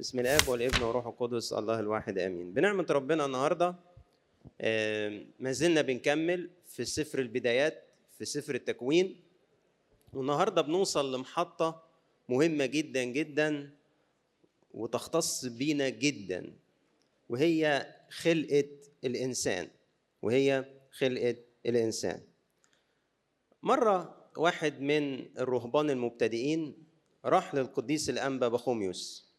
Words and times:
بسم 0.00 0.20
الآب 0.20 0.48
والابن 0.48 0.82
والروح 0.82 1.06
القدس 1.06 1.52
الله 1.52 1.80
الواحد 1.80 2.18
آمين. 2.18 2.52
بنعمة 2.52 2.86
ربنا 2.90 3.24
النهارده 3.24 3.74
ما 5.40 5.52
زلنا 5.52 5.82
بنكمل 5.82 6.50
في 6.66 6.84
سفر 6.84 7.18
البدايات 7.18 7.84
في 8.18 8.24
سفر 8.24 8.54
التكوين. 8.54 9.20
والنهاردة 10.12 10.62
بنوصل 10.62 11.14
لمحطة 11.14 11.82
مهمة 12.28 12.66
جدا 12.66 13.04
جدا 13.04 13.70
وتختص 14.74 15.44
بينا 15.44 15.88
جدا 15.88 16.52
وهي 17.28 17.86
خلقة 18.10 18.68
الإنسان 19.04 19.68
وهي 20.22 20.64
خلقة 20.90 21.36
الإنسان. 21.66 22.20
مرة 23.62 24.16
واحد 24.36 24.80
من 24.80 25.36
الرهبان 25.38 25.90
المبتدئين 25.90 26.84
راح 27.24 27.54
للقديس 27.54 28.10
الأنبا 28.10 28.48
بخوميوس. 28.48 29.29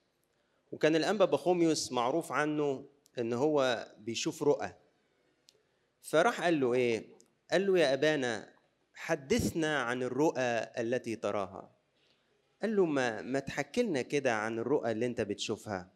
وكان 0.72 0.96
الأنبا 0.96 1.26
بخوميوس 1.26 1.91
معروف 1.91 2.32
عنه 2.32 2.86
إن 3.20 3.34
هو 3.34 3.88
بيشوف 3.98 4.44
رؤى. 4.44 4.73
فراح 6.02 6.41
قال 6.41 6.59
له 6.59 6.73
إيه؟ 6.73 7.05
قال 7.52 7.68
له 7.68 7.80
يا 7.80 7.94
أبانا 7.94 8.54
حدثنا 8.94 9.81
عن 9.81 10.04
الرؤى 10.04 10.42
التي 10.78 11.16
تراها. 11.16 11.72
قال 12.62 12.76
له 12.76 12.86
ما 12.86 13.22
ما 13.22 13.40
تحكي 13.40 13.84
لنا 13.84 14.02
كده 14.02 14.34
عن 14.34 14.59
الرؤى 14.59 14.92
اللي 14.92 15.05
أنت 15.05 15.22
بتشوفها. 15.22 15.92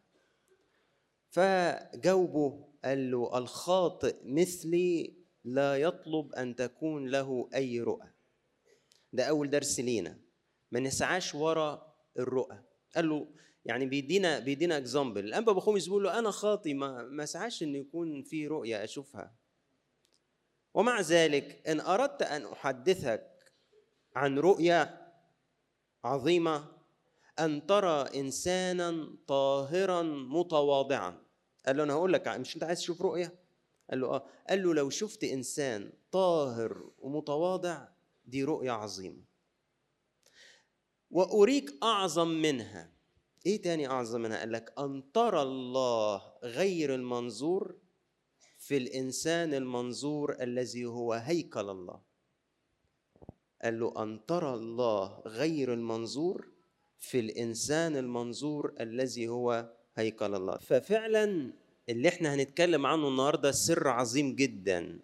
فجاوبه 1.30 2.68
قال 2.84 3.10
له 3.10 3.38
الخاطئ 3.38 4.16
مثلي 4.24 5.14
لا 5.44 5.76
يطلب 5.76 6.32
أن 6.34 6.56
تكون 6.56 7.08
له 7.08 7.48
أي 7.54 7.80
رؤى. 7.80 8.08
ده 9.12 9.24
أول 9.24 9.50
درس 9.50 9.80
لينا. 9.80 10.18
ما 10.72 10.80
نسعاش 10.80 11.34
ورا 11.34 11.94
الرؤى. 12.18 12.58
قال 12.96 13.08
له 13.08 13.28
يعني 13.66 13.86
بيدينا 13.86 14.38
بيدينا 14.38 14.76
اكزامبل 14.76 15.24
الانبا 15.24 15.52
بخوميس 15.52 15.86
بيقول 15.86 16.04
له 16.04 16.18
أنا 16.18 16.30
خاطي 16.30 16.74
ما 16.74 17.02
ما 17.02 17.22
اسعاش 17.22 17.62
إن 17.62 17.74
يكون 17.74 18.22
في 18.22 18.46
رؤية 18.46 18.84
أشوفها. 18.84 19.34
ومع 20.74 21.00
ذلك 21.00 21.68
إن 21.68 21.80
أردت 21.80 22.22
أن 22.22 22.46
أحدثك 22.46 23.52
عن 24.16 24.38
رؤيا 24.38 25.12
عظيمة 26.04 26.76
أن 27.38 27.66
ترى 27.66 28.20
انسانا 28.20 29.16
طاهرا 29.26 30.02
متواضعا. 30.02 31.22
قال 31.66 31.76
له 31.76 31.82
أنا 31.82 31.92
هقول 31.92 32.12
لك 32.12 32.28
مش 32.28 32.54
أنت 32.54 32.64
عايز 32.64 32.78
تشوف 32.78 33.02
رؤية؟ 33.02 33.34
قال 33.90 34.00
له 34.00 34.06
آه. 34.08 34.26
قال 34.48 34.62
له 34.62 34.74
لو 34.74 34.90
شفت 34.90 35.24
إنسان 35.24 35.92
طاهر 36.12 36.90
ومتواضع 36.98 37.88
دي 38.24 38.44
رؤية 38.44 38.70
عظيمة. 38.70 39.22
وأريك 41.10 41.74
أعظم 41.82 42.28
منها. 42.28 42.95
إيه 43.46 43.62
تاني 43.62 43.86
أعظم 43.88 44.20
منها 44.20 44.38
قال 44.38 44.52
لك 44.52 44.72
أن 44.78 45.02
ترى 45.14 45.42
الله 45.42 46.22
غير 46.44 46.94
المنظور 46.94 47.74
في 48.58 48.76
الإنسان 48.76 49.54
المنظور 49.54 50.36
الذي 50.40 50.84
هو 50.86 51.12
هيكل 51.12 51.70
الله؟ 51.70 52.00
قال 53.62 53.80
له 53.80 54.02
أن 54.02 54.26
ترى 54.26 54.54
الله 54.54 55.22
غير 55.26 55.72
المنظور 55.74 56.48
في 56.98 57.20
الإنسان 57.20 57.96
المنظور 57.96 58.74
الذي 58.80 59.28
هو 59.28 59.70
هيكل 59.96 60.34
الله. 60.34 60.56
ففعلا 60.56 61.52
اللي 61.88 62.08
إحنا 62.08 62.34
هنتكلم 62.34 62.86
عنه 62.86 63.08
النهارده 63.08 63.50
سر 63.52 63.88
عظيم 63.88 64.34
جدا 64.34 64.98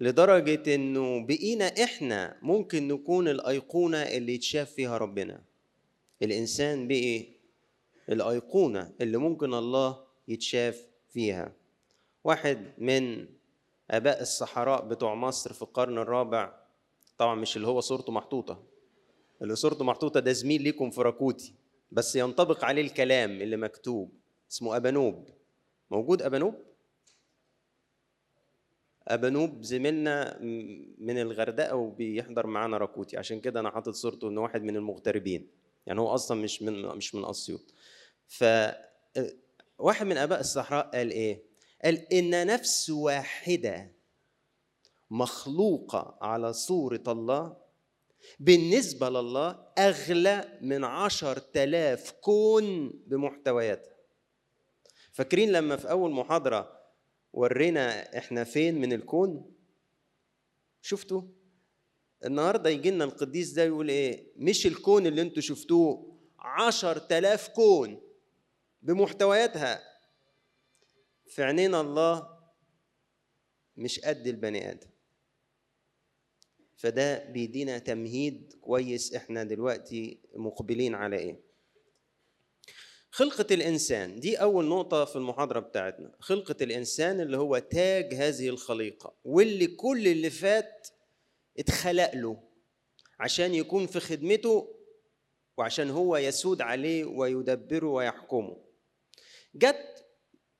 لدرجة 0.00 0.74
إنه 0.74 1.26
بقينا 1.26 1.66
إحنا 1.66 2.38
ممكن 2.42 2.88
نكون 2.88 3.28
الأيقونة 3.28 4.02
اللي 4.02 4.34
يتشاف 4.34 4.70
فيها 4.72 4.98
ربنا. 4.98 5.42
الإنسان 6.22 6.88
بقي 6.88 7.37
الأيقونة 8.08 8.92
اللي 9.00 9.18
ممكن 9.18 9.54
الله 9.54 10.04
يتشاف 10.28 10.86
فيها. 11.08 11.52
واحد 12.24 12.72
من 12.78 13.26
آباء 13.90 14.22
الصحراء 14.22 14.84
بتوع 14.88 15.14
مصر 15.14 15.52
في 15.52 15.62
القرن 15.62 15.98
الرابع 15.98 16.52
طبعا 17.18 17.34
مش 17.34 17.56
اللي 17.56 17.66
هو 17.68 17.80
صورته 17.80 18.12
محطوطة. 18.12 18.62
اللي 19.42 19.56
صورته 19.56 19.84
محطوطة 19.84 20.20
ده 20.20 20.32
زميل 20.32 20.62
ليكم 20.62 20.90
في 20.90 21.02
راكوتي 21.02 21.54
بس 21.92 22.16
ينطبق 22.16 22.64
عليه 22.64 22.82
الكلام 22.82 23.30
اللي 23.30 23.56
مكتوب 23.56 24.12
اسمه 24.50 24.76
أبانوب. 24.76 25.28
موجود 25.90 26.22
أبانوب؟ 26.22 26.54
أبانوب 29.08 29.62
زميلنا 29.62 30.38
من 30.98 31.18
الغردقة 31.18 31.76
وبيحضر 31.76 32.46
معانا 32.46 32.78
راكوتي 32.78 33.16
عشان 33.16 33.40
كده 33.40 33.60
أنا 33.60 33.70
حاطط 33.70 33.92
صورته 33.94 34.28
إنه 34.28 34.40
واحد 34.40 34.62
من 34.62 34.76
المغتربين. 34.76 35.48
يعني 35.86 36.00
هو 36.00 36.14
أصلا 36.14 36.40
مش 36.42 36.62
من 36.62 36.82
مش 36.82 37.14
من 37.14 37.24
أسيوط. 37.24 37.74
ف 38.28 38.44
واحد 39.78 40.06
من 40.06 40.16
آباء 40.16 40.40
الصحراء 40.40 40.90
قال 40.90 41.10
إيه؟ 41.10 41.42
قال 41.84 42.12
إن 42.12 42.46
نفس 42.46 42.90
واحدة 42.90 43.92
مخلوقة 45.10 46.18
على 46.22 46.52
صورة 46.52 47.02
الله 47.08 47.56
بالنسبة 48.40 49.08
لله 49.10 49.66
أغلى 49.78 50.58
من 50.62 50.84
عشر 50.84 51.38
تلاف 51.38 52.10
كون 52.10 52.88
بمحتوياتها. 53.06 53.94
فاكرين 55.12 55.52
لما 55.52 55.76
في 55.76 55.90
أول 55.90 56.10
محاضرة 56.10 56.78
ورينا 57.32 58.18
إحنا 58.18 58.44
فين 58.44 58.80
من 58.80 58.92
الكون؟ 58.92 59.52
شفتوا 60.82 61.22
النهارده 62.24 62.70
يجي 62.70 62.90
لنا 62.90 63.04
القديس 63.04 63.50
ده 63.52 63.64
يقول 63.64 63.88
إيه؟ 63.88 64.32
مش 64.36 64.66
الكون 64.66 65.06
اللي 65.06 65.22
أنتوا 65.22 65.42
شفتوه 65.42 66.18
عشر 66.38 66.98
تلاف 66.98 67.48
كون. 67.48 68.07
بمحتوياتها. 68.82 69.82
في 71.26 71.42
عينين 71.42 71.74
الله 71.74 72.38
مش 73.76 74.00
قد 74.00 74.26
البني 74.26 74.70
آدم. 74.70 74.88
فده 76.76 77.24
بيدينا 77.24 77.78
تمهيد 77.78 78.52
كويس 78.60 79.14
إحنا 79.14 79.44
دلوقتي 79.44 80.20
مقبلين 80.34 80.94
على 80.94 81.16
إيه. 81.16 81.40
خلقة 83.10 83.46
الإنسان 83.54 84.20
دي 84.20 84.36
أول 84.36 84.64
نقطة 84.64 85.04
في 85.04 85.16
المحاضرة 85.16 85.60
بتاعتنا. 85.60 86.12
خلقة 86.20 86.56
الإنسان 86.60 87.20
اللي 87.20 87.36
هو 87.36 87.58
تاج 87.58 88.14
هذه 88.14 88.48
الخليقة 88.48 89.14
واللي 89.24 89.66
كل 89.66 90.08
اللي 90.08 90.30
فات 90.30 90.88
اتخلق 91.58 92.14
له 92.14 92.42
عشان 93.20 93.54
يكون 93.54 93.86
في 93.86 94.00
خدمته 94.00 94.74
وعشان 95.56 95.90
هو 95.90 96.16
يسود 96.16 96.60
عليه 96.60 97.04
ويدبره 97.04 97.86
ويحكمه. 97.86 98.67
جت 99.58 100.04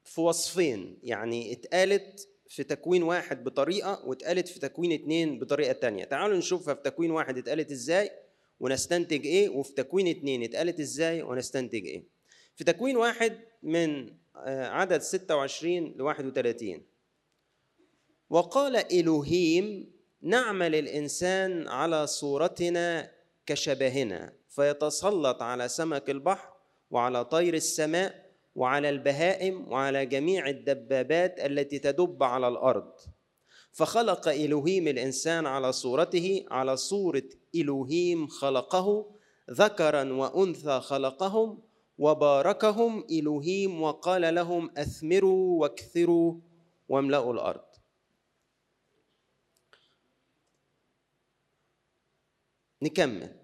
في 0.04 0.20
وصفين 0.20 0.98
يعني 1.02 1.52
اتقالت 1.52 2.28
في 2.48 2.64
تكوين 2.64 3.02
واحد 3.02 3.44
بطريقة 3.44 4.02
واتقالت 4.06 4.48
في 4.48 4.58
تكوين 4.60 4.92
اتنين 4.92 5.38
بطريقة 5.38 5.72
تانية. 5.72 6.04
تعالوا 6.04 6.36
نشوفها 6.36 6.74
في 6.74 6.82
تكوين 6.82 7.10
واحد 7.10 7.38
اتقالت 7.38 7.70
إزاي 7.70 8.10
ونستنتج 8.60 9.26
إيه 9.26 9.48
وفي 9.48 9.72
تكوين 9.72 10.06
اتنين 10.08 10.42
اتقالت 10.42 10.80
إزاي 10.80 11.22
ونستنتج 11.22 11.86
إيه. 11.86 12.04
في 12.56 12.64
تكوين 12.64 12.96
واحد 12.96 13.38
من 13.62 14.14
عدد 14.46 15.00
26 15.00 15.94
ل 15.96 16.02
31 16.02 16.82
وقال 18.30 18.76
إلهيم 18.76 19.92
نعمل 20.22 20.74
الإنسان 20.74 21.68
على 21.68 22.06
صورتنا 22.06 23.10
كشبهنا 23.46 24.32
فيتسلط 24.48 25.42
على 25.42 25.68
سمك 25.68 26.10
البحر 26.10 26.52
وعلى 26.90 27.24
طير 27.24 27.54
السماء 27.54 28.27
وعلى 28.58 28.88
البهائم 28.88 29.72
وعلى 29.72 30.06
جميع 30.06 30.48
الدبابات 30.48 31.40
التي 31.40 31.78
تدب 31.78 32.22
على 32.22 32.48
الأرض. 32.48 32.92
فخلق 33.72 34.28
إلهيم 34.28 34.88
الإنسان 34.88 35.46
على 35.46 35.72
صورته 35.72 36.46
على 36.50 36.76
صورة 36.76 37.28
إلهيم 37.54 38.26
خلقه 38.26 39.14
ذكرا 39.50 40.12
وأنثى 40.12 40.80
خلقهم 40.80 41.62
وباركهم 41.98 43.04
إلهيم 43.10 43.82
وقال 43.82 44.34
لهم 44.34 44.70
أثمروا 44.78 45.60
واكثروا 45.60 46.34
واملأوا 46.88 47.32
الأرض. 47.32 47.68
نكمل. 52.82 53.37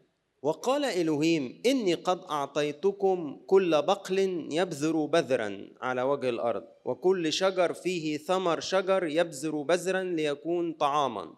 وقال 0.44 0.84
إلهيم 0.84 1.62
إني 1.66 1.94
قد 1.94 2.20
أعطيتكم 2.30 3.40
كل 3.46 3.82
بقل 3.82 4.18
يبذر 4.50 5.04
بذرا 5.04 5.68
على 5.80 6.02
وجه 6.02 6.28
الأرض 6.28 6.64
وكل 6.84 7.32
شجر 7.32 7.72
فيه 7.72 8.16
ثمر 8.18 8.60
شجر 8.60 9.04
يبذر 9.04 9.62
بذرا 9.62 10.02
ليكون 10.02 10.72
طعاما. 10.72 11.34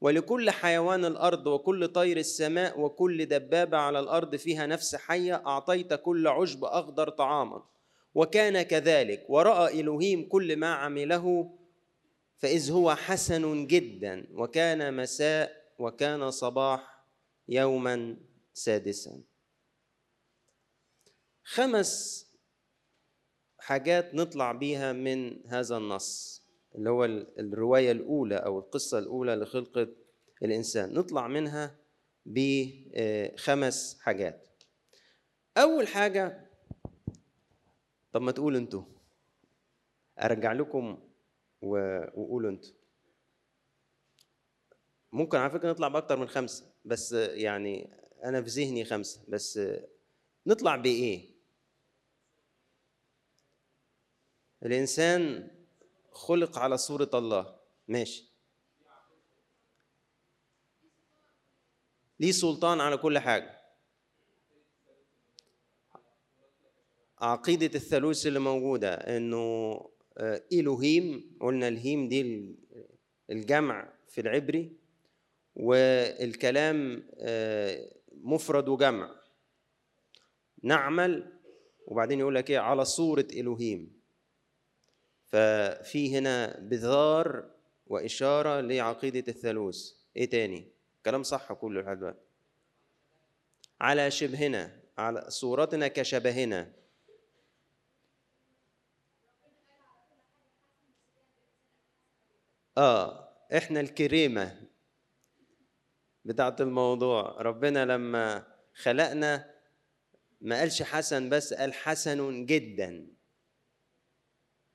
ولكل 0.00 0.50
حيوان 0.50 1.04
الأرض 1.04 1.46
وكل 1.46 1.88
طير 1.88 2.16
السماء 2.16 2.80
وكل 2.80 3.26
دبابة 3.26 3.78
على 3.78 4.00
الأرض 4.00 4.36
فيها 4.36 4.66
نفس 4.66 4.96
حية 4.96 5.42
أعطيت 5.46 5.94
كل 5.94 6.26
عشب 6.26 6.64
أخضر 6.64 7.08
طعاما. 7.08 7.62
وكان 8.14 8.62
كذلك 8.62 9.26
ورأى 9.28 9.80
إلهيم 9.80 10.28
كل 10.28 10.56
ما 10.56 10.74
عمله 10.74 11.50
فإذ 12.38 12.72
هو 12.72 12.94
حسن 12.94 13.66
جدا 13.66 14.26
وكان 14.34 14.96
مساء 14.96 15.52
وكان 15.78 16.30
صباح 16.30 17.04
يوما 17.48 18.16
سادسا. 18.54 19.22
خمس 21.42 22.24
حاجات 23.58 24.14
نطلع 24.14 24.52
بيها 24.52 24.92
من 24.92 25.46
هذا 25.46 25.76
النص 25.76 26.42
اللي 26.74 26.90
هو 26.90 27.04
الرواية 27.04 27.92
الأولى 27.92 28.36
أو 28.36 28.58
القصة 28.58 28.98
الأولى 28.98 29.34
لخلقة 29.34 29.88
الإنسان. 30.42 30.94
نطلع 30.94 31.28
منها 31.28 31.78
بخمس 32.26 34.00
حاجات. 34.00 34.62
أول 35.56 35.88
حاجة 35.88 36.50
طب 38.12 38.22
ما 38.22 38.32
تقولوا 38.32 38.58
أنتوا. 38.58 38.82
أرجع 40.18 40.52
لكم 40.52 41.08
وقولوا 41.62 42.50
أنتوا. 42.50 42.74
ممكن 45.12 45.38
على 45.38 45.50
فكرة 45.50 45.70
نطلع 45.70 45.88
بأكتر 45.88 46.16
من 46.16 46.28
خمسة 46.28 46.72
بس 46.84 47.12
يعني 47.12 48.03
أنا 48.24 48.42
في 48.42 48.48
ذهني 48.48 48.84
خمسة 48.84 49.20
بس 49.28 49.60
نطلع 50.46 50.76
بإيه؟ 50.76 51.30
الإنسان 54.62 55.50
خلق 56.10 56.58
على 56.58 56.78
صورة 56.78 57.10
الله. 57.14 57.56
ماشي. 57.88 58.24
ليه 62.20 62.32
سلطان 62.32 62.80
على 62.80 62.96
كل 62.96 63.18
حاجة. 63.18 63.60
عقيدة 67.18 67.70
الثالوث 67.74 68.26
اللي 68.26 68.38
موجودة 68.38 68.94
إنه 68.94 69.80
إلهيم 70.52 71.36
قلنا 71.40 71.68
الهيم 71.68 72.08
دي 72.08 72.54
الجمع 73.30 73.92
في 74.08 74.20
العبري 74.20 74.76
والكلام 75.56 77.08
مفرد 78.24 78.68
وجمع. 78.68 79.10
نعمل 80.62 81.32
وبعدين 81.86 82.20
يقول 82.20 82.34
لك 82.34 82.50
إيه؟ 82.50 82.58
على 82.58 82.84
صورة 82.84 83.26
إلهيم. 83.32 84.00
ففي 85.26 86.18
هنا 86.18 86.58
بذار 86.60 87.50
وإشارة 87.86 88.60
لعقيدة 88.60 89.24
الثالوث. 89.28 89.92
إيه 90.16 90.30
تاني؟ 90.30 90.68
كلام 91.04 91.22
صح 91.22 91.52
كله 91.52 91.80
لحد 91.80 91.98
دلوقتي. 91.98 92.18
على 93.80 94.10
شبهنا 94.10 94.80
على 94.98 95.24
صورتنا 95.28 95.88
كشبهنا. 95.88 96.72
آه 102.78 103.28
إحنا 103.56 103.80
الكريمة 103.80 104.63
بتاعت 106.24 106.60
الموضوع. 106.60 107.42
ربنا 107.42 107.84
لما 107.84 108.46
خلقنا 108.74 109.54
ما 110.40 110.58
قالش 110.58 110.82
حسن 110.82 111.28
بس 111.28 111.54
قال 111.54 111.74
حسن 111.74 112.46
جدا. 112.46 113.06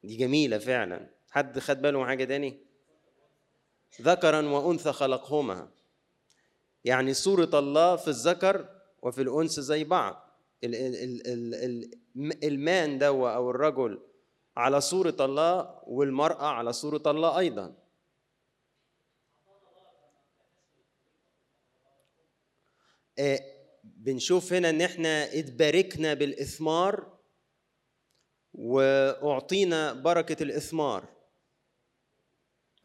دي 0.03 0.15
جميلة 0.17 0.57
فعلا. 0.57 1.09
حد 1.31 1.59
خد 1.59 1.81
باله 1.81 1.99
من 1.99 2.05
حاجة 2.05 2.23
تاني؟ 2.23 2.65
ذكرا 4.01 4.41
وأنثى 4.41 4.91
خلقهما. 4.91 5.71
يعني 6.85 7.13
صورة 7.13 7.59
الله 7.59 7.95
في 7.95 8.07
الذكر 8.07 8.69
وفي 9.01 9.21
الأنثى 9.21 9.61
زي 9.61 9.83
بعض. 9.83 10.29
المان 12.43 12.97
دو 12.97 13.27
أو 13.27 13.49
الرجل 13.49 14.01
على 14.57 14.81
صورة 14.81 15.15
الله 15.19 15.79
والمرأة 15.87 16.45
على 16.45 16.73
صورة 16.73 17.03
الله 17.07 17.39
أيضا. 17.39 17.73
بنشوف 23.83 24.53
هنا 24.53 24.69
إن 24.69 24.81
إحنا 24.81 25.39
اتباركنا 25.39 26.13
بالإثمار 26.13 27.17
وأعطينا 28.53 29.93
بركة 29.93 30.43
الإثمار. 30.43 31.05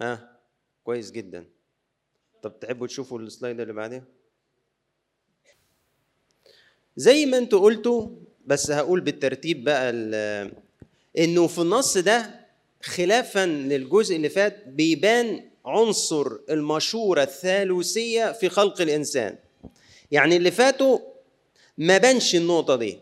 ها؟ 0.01 0.41
كويس 0.85 1.11
جدا. 1.11 1.47
طب 2.43 2.61
تحبوا 2.61 2.87
تشوفوا 2.87 3.19
السلايد 3.19 3.61
اللي 3.61 3.73
بعدها 3.73 4.05
زي 6.97 7.27
ما 7.27 7.39
أنتوا 7.39 7.61
قلتوا 7.61 8.09
بس 8.47 8.71
هقول 8.71 9.01
بالترتيب 9.01 9.65
بقى 9.65 9.91
إنه 11.19 11.47
في 11.47 11.59
النص 11.59 11.99
ده 11.99 12.47
خلافا 12.83 13.47
للجزء 13.47 14.17
اللي 14.17 14.29
فات 14.29 14.69
بيبان 14.69 15.51
عنصر 15.67 16.27
المشورة 16.51 17.23
الثالوثية 17.23 18.33
في 18.33 18.49
خلق 18.49 18.81
الإنسان. 18.81 19.39
يعني 20.11 20.37
اللي 20.37 20.51
فاتوا 20.51 20.99
ما 21.79 21.99
بانش 21.99 22.35
النقطة 22.35 22.77
دي. 22.77 22.99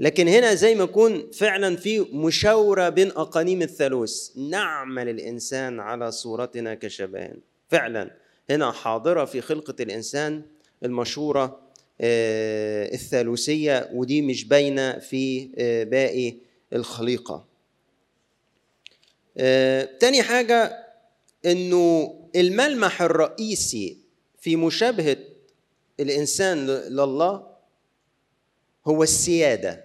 لكن 0.00 0.28
هنا 0.28 0.54
زي 0.54 0.74
ما 0.74 0.84
يكون 0.84 1.30
فعلا 1.30 1.76
في 1.76 2.00
مشاورة 2.00 2.88
بين 2.88 3.10
أقانيم 3.10 3.62
الثالوث. 3.62 4.30
نعمل 4.36 5.08
الإنسان 5.08 5.80
على 5.80 6.12
صورتنا 6.12 6.74
كشبان. 6.74 7.38
فعلا. 7.68 8.10
هنا 8.50 8.72
حاضرة 8.72 9.24
في 9.24 9.40
خلقة 9.40 9.74
الإنسان 9.80 10.42
المشورة 10.84 11.60
الثالوثية 12.00 13.90
ودي 13.92 14.22
مش 14.22 14.44
باينة 14.44 14.98
في 14.98 15.46
باقي 15.90 16.34
الخليقة. 16.72 17.44
تاني 20.00 20.22
حاجة 20.22 20.86
إنه 21.46 22.14
الملمح 22.36 23.02
الرئيسي 23.02 23.98
في 24.40 24.56
مشابهة 24.56 25.16
الإنسان 26.00 26.66
لله 26.66 27.46
هو 28.86 29.02
السيادة. 29.02 29.84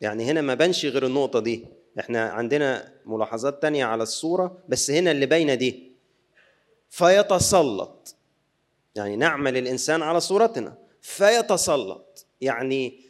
يعني 0.00 0.24
هنا 0.24 0.40
ما 0.40 0.54
بانش 0.54 0.86
غير 0.86 1.06
النقطة 1.06 1.40
دي. 1.40 1.66
إحنا 1.98 2.22
عندنا 2.30 2.92
ملاحظات 3.06 3.62
تانية 3.62 3.84
على 3.84 4.02
الصورة 4.02 4.58
بس 4.68 4.90
هنا 4.90 5.10
اللي 5.10 5.26
باينة 5.26 5.54
دي. 5.54 5.92
فيتسلط. 6.90 8.16
يعني 8.94 9.16
نعمل 9.16 9.56
الإنسان 9.56 10.02
على 10.02 10.20
صورتنا. 10.20 10.78
فيتسلط. 11.02 12.26
يعني 12.40 13.00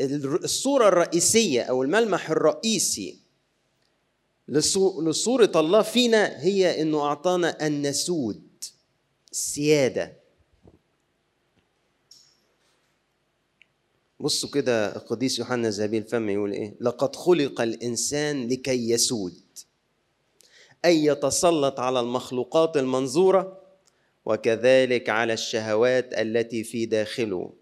الصورة 0.00 0.88
الرئيسية 0.88 1.62
أو 1.62 1.82
الملمح 1.82 2.30
الرئيسي 2.30 3.18
لصورة 4.48 5.52
الله 5.56 5.82
فينا 5.82 6.40
هي 6.40 6.82
إنه 6.82 7.02
أعطانا 7.02 7.66
النسود 7.66 8.42
السيادة. 9.32 10.23
بصوا 14.20 14.50
كده 14.50 14.96
القديس 14.96 15.38
يوحنا 15.38 15.68
الذهبي 15.68 15.98
الفم 15.98 16.28
يقول 16.28 16.52
إيه؟ 16.52 16.74
لقد 16.80 17.16
خلق 17.16 17.60
الإنسان 17.60 18.48
لكي 18.48 18.90
يسود 18.90 19.34
أي 20.84 21.04
يتسلط 21.04 21.80
على 21.80 22.00
المخلوقات 22.00 22.76
المنظورة 22.76 23.60
وكذلك 24.24 25.08
على 25.08 25.32
الشهوات 25.32 26.14
التي 26.14 26.64
في 26.64 26.86
داخله. 26.86 27.52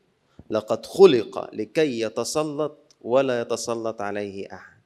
لقد 0.50 0.87
خلق 0.87 1.54
لكي 1.54 2.00
يتسلط 2.00 2.78
ولا 3.00 3.40
يتسلط 3.40 4.00
عليه 4.00 4.47
أحد. 4.52 4.80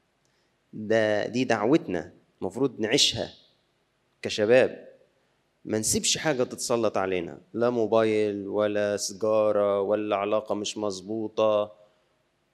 ده 0.72 1.26
دي 1.26 1.44
دعوتنا 1.44 2.12
المفروض 2.40 2.80
نعيشها 2.80 3.32
كشباب. 4.22 4.85
ما 5.66 5.78
نسيبش 5.78 6.18
حاجة 6.18 6.42
تتسلط 6.44 6.96
علينا 6.96 7.38
لا 7.54 7.70
موبايل 7.70 8.48
ولا 8.48 8.96
سيجارة 8.96 9.80
ولا 9.80 10.16
علاقة 10.16 10.54
مش 10.54 10.78
مظبوطة 10.78 11.72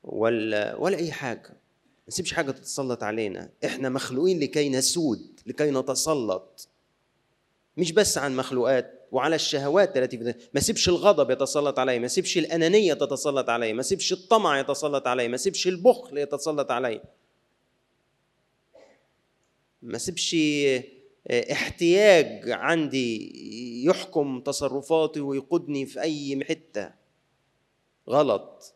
ولا 0.05 0.77
ولا 0.77 0.97
أي 0.97 1.13
حاجة. 1.13 1.49
ما 1.49 2.09
نسيبش 2.09 2.33
حاجة 2.33 2.51
تتسلط 2.51 3.03
علينا. 3.03 3.51
إحنا 3.65 3.89
مخلوقين 3.89 4.41
لكي 4.41 4.69
نسود 4.69 5.41
لكي 5.47 5.71
نتسلط. 5.71 6.69
مش 7.77 7.93
بس 7.93 8.19
عن 8.19 8.37
مخلوقات 8.37 9.09
وعلى 9.13 9.35
الشهوات 9.37 9.97
التي 9.97 10.35
ما 10.55 10.61
سيبش 10.61 10.89
الغضب 10.89 11.31
يتسلط 11.31 11.79
علي 11.79 11.99
ما 11.99 12.09
سيبش 12.09 12.39
الأنانية 12.39 12.95
تتسلط 12.95 13.49
علي 13.51 13.73
ما 13.73 13.83
سيبش 13.83 14.13
الطمع 14.13 14.61
يتسلط 14.61 15.07
علي 15.07 15.29
ما 15.29 15.37
سيبش 15.37 15.67
البخل 15.67 16.19
يتسلط 16.19 16.71
علي. 16.71 17.01
ما 19.83 19.99
سيبش 19.99 20.37
احتياج 21.31 22.51
عندي 22.51 23.33
يحكم 23.85 24.41
تصرفاتي 24.41 25.21
ويقودني 25.21 25.87
في 25.87 26.01
أي 26.01 26.45
حتة. 26.45 26.91
غلط. 28.09 28.75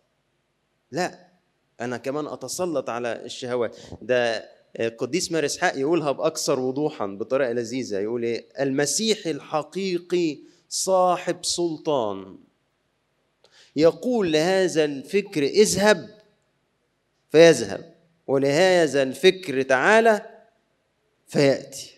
لا 0.91 1.27
أنا 1.81 1.97
كمان 1.97 2.27
أتسلط 2.27 2.91
على 2.91 3.25
الشهوات. 3.25 3.77
ده 4.03 4.49
القديس 4.81 5.33
مار 5.33 5.45
إسحاق 5.45 5.77
يقولها 5.79 6.13
بأكثر 6.13 6.61
وضوحا 6.61 7.07
بطريقة 7.07 7.53
لذيذة. 7.53 7.99
يقول 7.99 8.25
إيه؟ 8.25 8.47
المسيح 8.61 9.27
الحقيقي 9.27 10.39
صاحب 10.69 11.45
سلطان. 11.45 12.39
يقول 13.77 14.33
لهذا 14.33 14.85
الفكر 14.85 15.43
اذهب. 15.43 16.21
فيذهب. 17.31 17.95
ولهذا 18.27 19.03
الفكر 19.03 19.63
تعالى 19.63 20.21
فيأتي. 21.27 21.96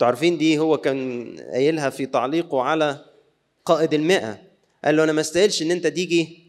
أنتوا 0.00 0.08
عارفين 0.08 0.38
دي 0.38 0.58
هو 0.58 0.78
كان 0.78 1.36
قايلها 1.52 1.90
في 1.90 2.06
تعليقه 2.06 2.62
على 2.62 3.04
قائد 3.64 3.94
المئة. 3.94 4.38
قال 4.84 4.96
له 4.96 5.04
أنا 5.04 5.12
ما 5.12 5.20
استاهلش 5.20 5.62
إن 5.62 5.70
أنت 5.70 5.86
تيجي 5.86 6.42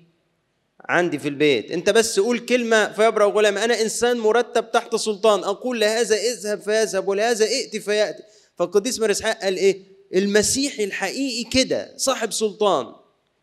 عندي 0.79 1.19
في 1.19 1.27
البيت. 1.27 1.71
أنت 1.71 1.89
بس 1.89 2.19
قول 2.19 2.39
كلمة 2.39 2.91
فيبرأ 2.93 3.25
غلام 3.25 3.57
أنا 3.57 3.81
إنسان 3.81 4.17
مرتب 4.17 4.71
تحت 4.71 4.95
سلطان. 4.95 5.43
أقول 5.43 5.79
لهذا 5.79 6.15
اذهب 6.15 6.61
فيذهب 6.61 7.07
ولهذا 7.07 7.45
ائت 7.45 7.77
فيأتي. 7.77 8.23
فالقديس 8.55 8.99
مارس 8.99 9.23
قال 9.23 9.57
إيه؟ 9.57 9.83
المسيحي 10.15 10.83
الحقيقي 10.83 11.49
كده 11.49 11.93
صاحب 11.97 12.31
سلطان. 12.31 12.93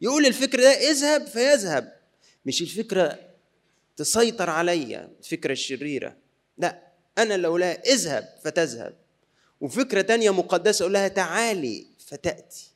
يقول 0.01 0.27
الفكر 0.27 0.61
ده 0.61 0.71
اذهب 0.91 1.27
فيذهب. 1.27 1.93
مش 2.47 2.63
الفكرة 2.63 3.19
تسيطر 3.97 4.51
عليا 4.51 5.09
الفكرة 5.21 5.53
الشريرة. 5.53 6.17
لا 6.59 6.83
أنا 7.19 7.35
اللي 7.35 7.71
اذهب 7.71 8.29
فتذهب. 8.45 9.08
وفكرة 9.61 10.01
تانية 10.01 10.31
مقدسة 10.31 10.83
أقول 10.83 10.93
لها 10.93 11.09
تعالي 11.09 11.87
فتأتي. 12.07 12.71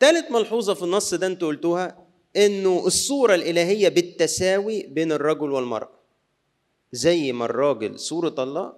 ثالث 0.00 0.30
ملحوظة 0.30 0.74
في 0.74 0.82
النص 0.82 1.14
ده 1.14 1.26
أنتوا 1.26 1.48
قلتوها 1.48 2.06
إنه 2.36 2.86
الصورة 2.86 3.34
الإلهية 3.34 3.88
بالتساوي 3.88 4.82
بين 4.82 5.12
الرجل 5.12 5.50
والمرأة. 5.52 5.90
زي 6.92 7.32
ما 7.32 7.44
الراجل 7.44 7.98
صورة 7.98 8.34
الله 8.38 8.72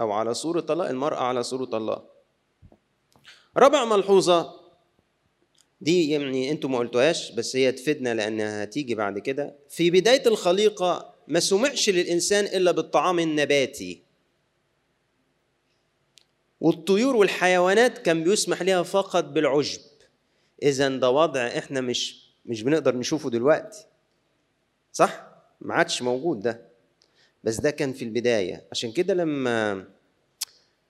أو 0.00 0.12
على 0.12 0.34
صورة 0.34 0.66
الله 0.70 0.90
المرأة 0.90 1.20
على 1.20 1.42
صورة 1.42 1.76
الله. 1.76 2.02
رابع 3.56 3.84
ملحوظة 3.84 4.60
دي 5.80 6.10
يعني 6.10 6.50
أنتوا 6.50 6.70
ما 6.70 6.78
قلتوهاش 6.78 7.30
بس 7.32 7.56
هي 7.56 7.72
تفيدنا 7.72 8.14
لأنها 8.14 8.64
هتيجي 8.64 8.94
بعد 8.94 9.18
كده. 9.18 9.56
في 9.70 9.90
بداية 9.90 10.26
الخليقة 10.26 11.13
ما 11.28 11.40
سمعش 11.40 11.90
للإنسان 11.90 12.44
إلا 12.44 12.70
بالطعام 12.70 13.18
النباتي. 13.18 14.02
والطيور 16.60 17.16
والحيوانات 17.16 17.98
كان 17.98 18.24
بيسمح 18.24 18.62
لها 18.62 18.82
فقط 18.82 19.24
بالعشب 19.24 19.80
اذا 20.62 20.88
ده 20.88 21.10
وضع 21.10 21.46
إحنا 21.46 21.80
مش 21.80 22.24
مش 22.46 22.62
بنقدر 22.62 22.96
نشوفه 22.96 23.30
دلوقتي. 23.30 23.86
صح؟ 24.92 25.26
ما 25.60 25.74
عادش 25.74 26.02
موجود 26.02 26.40
ده. 26.40 26.68
بس 27.44 27.60
ده 27.60 27.70
كان 27.70 27.92
في 27.92 28.04
البداية. 28.04 28.64
عشان 28.72 28.92
كده 28.92 29.14
لما 29.14 29.84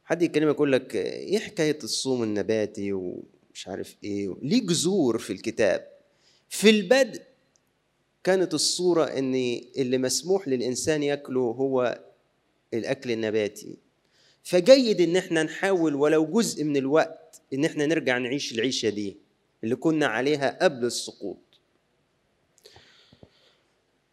حد 0.05 0.23
يكلمك 0.23 0.55
يقول 0.55 0.73
لك 0.73 0.97
إيه 0.97 1.39
حكاية 1.39 1.79
الصوم 1.85 2.23
النباتي 2.23 2.93
ومش 2.93 3.69
عارف 3.69 3.97
إيه 4.05 4.37
ليه 4.43 4.67
جذور 4.67 5.19
في 5.19 5.33
الكتاب. 5.33 5.89
في 6.49 6.71
البدء 6.71 7.23
كانت 8.25 8.55
الصورة 8.55 9.05
ان 9.05 9.35
اللي 9.77 9.99
مسموح 9.99 10.49
للإنسان 10.49 11.03
يأكله 11.03 11.41
هو 11.41 12.01
الأكل 12.75 13.11
النباتي. 13.11 13.77
فجيد 14.43 15.01
إن 15.01 15.17
إحنا 15.17 15.43
نحاول 15.43 15.95
ولو 15.95 16.27
جزء 16.27 16.65
من 16.65 16.77
الوقت 16.77 17.41
إن 17.55 17.65
إحنا 17.65 17.87
نرجع 17.87 18.19
نعيش 18.19 18.53
العيشة 18.53 18.89
دي 18.89 19.17
اللي 19.65 19.77
كنا 19.77 20.07
عليها 20.07 20.59
قبل 20.65 20.85
السقوط. 20.85 21.39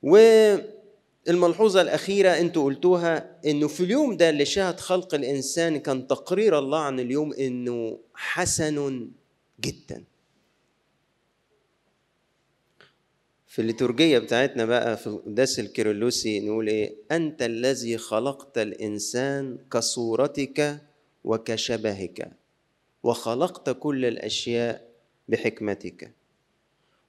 والملحوظة 0.03 1.81
الأخيرة 1.81 2.29
أنتوا 2.29 2.63
قلتوها 2.63 3.39
إنه 3.45 3.67
في 3.67 3.83
اليوم 3.83 4.17
ده 4.17 4.29
اللي 4.29 4.45
شهد 4.45 4.79
خلق 4.79 5.15
الإنسان 5.15 5.77
كان 5.79 6.07
تقرير 6.07 6.59
الله 6.59 6.79
عن 6.79 6.99
اليوم 6.99 7.33
إنه 7.33 7.99
حسن 8.13 9.07
جدا. 9.61 10.03
في 13.51 13.60
الليتورجية 13.62 14.20
بتاعتنا 14.20 14.65
بقى 14.65 14.98
في 14.98 15.08
القداس 15.08 15.60
الكيرلوسي 15.60 16.39
نقول 16.39 16.67
إيه؟ 16.67 16.96
أنت 17.12 17.41
الذي 17.41 17.98
خلقت 17.98 18.58
الإنسان 18.58 19.58
كصورتك 19.72 20.81
وكشبهك 21.24 22.31
وخلقت 23.03 23.70
كل 23.70 24.05
الأشياء 24.05 24.89
بحكمتك. 25.29 26.12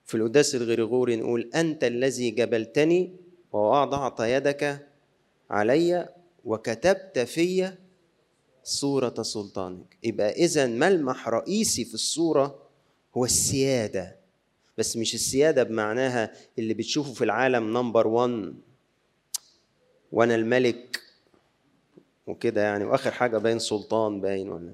في 0.04 0.16
القداس 0.16 0.54
الغريغوري 0.54 1.16
نقول 1.16 1.50
أنت 1.54 1.84
الذي 1.84 2.30
جبلتني 2.30 3.16
ووضعت 3.52 4.20
يدك 4.20 4.88
علي 5.50 6.08
وكتبت 6.44 7.18
في 7.18 7.72
صورة 8.64 9.22
سلطانك. 9.22 9.96
يبقى 10.02 10.30
إذا 10.30 10.66
ملمح 10.66 11.28
رئيسي 11.28 11.84
في 11.84 11.94
الصورة 11.94 12.62
هو 13.16 13.24
السيادة. 13.24 14.21
بس 14.78 14.96
مش 14.96 15.14
السيادة 15.14 15.62
بمعناها 15.62 16.32
اللي 16.58 16.74
بتشوفه 16.74 17.12
في 17.12 17.24
العالم 17.24 17.78
نمبر 17.78 18.06
1 18.06 18.54
وأنا 20.12 20.34
الملك 20.34 21.00
وكده 22.26 22.62
يعني 22.62 22.84
وآخر 22.84 23.10
حاجة 23.10 23.38
باين 23.38 23.58
سلطان 23.58 24.20
باين 24.20 24.48
ولا 24.48 24.72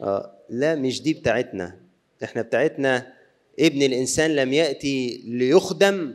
آه 0.00 0.34
لا 0.50 0.74
مش 0.74 1.02
دي 1.02 1.14
بتاعتنا. 1.14 1.78
إحنا 2.24 2.42
بتاعتنا 2.42 3.12
ابن 3.60 3.82
الإنسان 3.82 4.36
لم 4.36 4.52
يأتي 4.52 5.22
ليخدم 5.24 6.14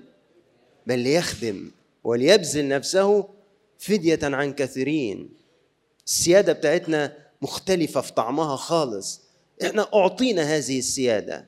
بل 0.87 0.99
ليخدم 0.99 1.71
وليبذل 2.03 2.67
نفسه 2.67 3.29
فدية 3.79 4.19
عن 4.23 4.53
كثيرين. 4.53 5.29
السيادة 6.05 6.53
بتاعتنا 6.53 7.17
مختلفة 7.41 8.01
في 8.01 8.13
طعمها 8.13 8.55
خالص. 8.55 9.21
إحنا 9.63 9.87
أعطينا 9.93 10.41
هذه 10.41 10.79
السيادة. 10.79 11.45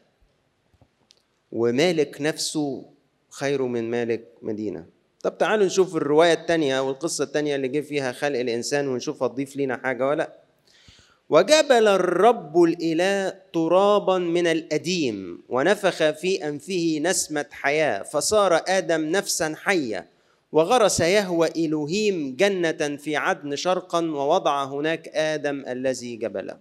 ومالك 1.51 2.21
نفسه 2.21 2.85
خير 3.29 3.61
من 3.61 3.91
مالك 3.91 4.27
مدينة. 4.41 4.85
طب 5.23 5.37
تعالوا 5.37 5.65
نشوف 5.65 5.95
الرواية 5.95 6.33
الثانية 6.33 6.77
أو 6.79 6.89
القصة 6.89 7.23
الثانية 7.23 7.55
اللي 7.55 7.67
جه 7.67 7.79
فيها 7.81 8.11
خلق 8.11 8.39
الإنسان 8.39 8.87
ونشوف 8.87 9.23
هتضيف 9.23 9.57
لنا 9.57 9.77
حاجة 9.77 10.07
ولا 10.07 10.33
وجبل 11.29 11.87
الرب 11.87 12.63
الإله 12.63 13.29
ترابا 13.53 14.17
من 14.17 14.47
الأديم 14.47 15.43
ونفخ 15.49 16.09
في 16.11 16.47
أنفه 16.47 16.99
نسمة 17.03 17.45
حياة 17.51 18.03
فصار 18.03 18.61
آدم 18.67 19.01
نفسا 19.01 19.53
حية 19.57 20.09
وغرس 20.51 20.99
يهوى 20.99 21.49
الوهيم 21.65 22.35
جنة 22.35 22.97
في 22.97 23.15
عدن 23.15 23.55
شرقا 23.55 23.99
ووضع 24.05 24.63
هناك 24.63 25.07
آدم 25.07 25.63
الذي 25.67 26.15
جبله. 26.15 26.57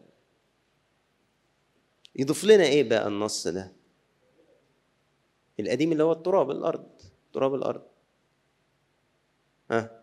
يضيف 2.16 2.44
لنا 2.44 2.64
إيه 2.64 2.82
بقى 2.88 3.08
النص 3.08 3.48
ده؟ 3.48 3.72
القديم 5.60 5.92
اللي 5.92 6.02
هو 6.02 6.12
التراب 6.12 6.50
الأرض 6.50 6.86
تراب 7.32 7.54
الأرض. 7.54 7.82
ها؟ 9.70 10.02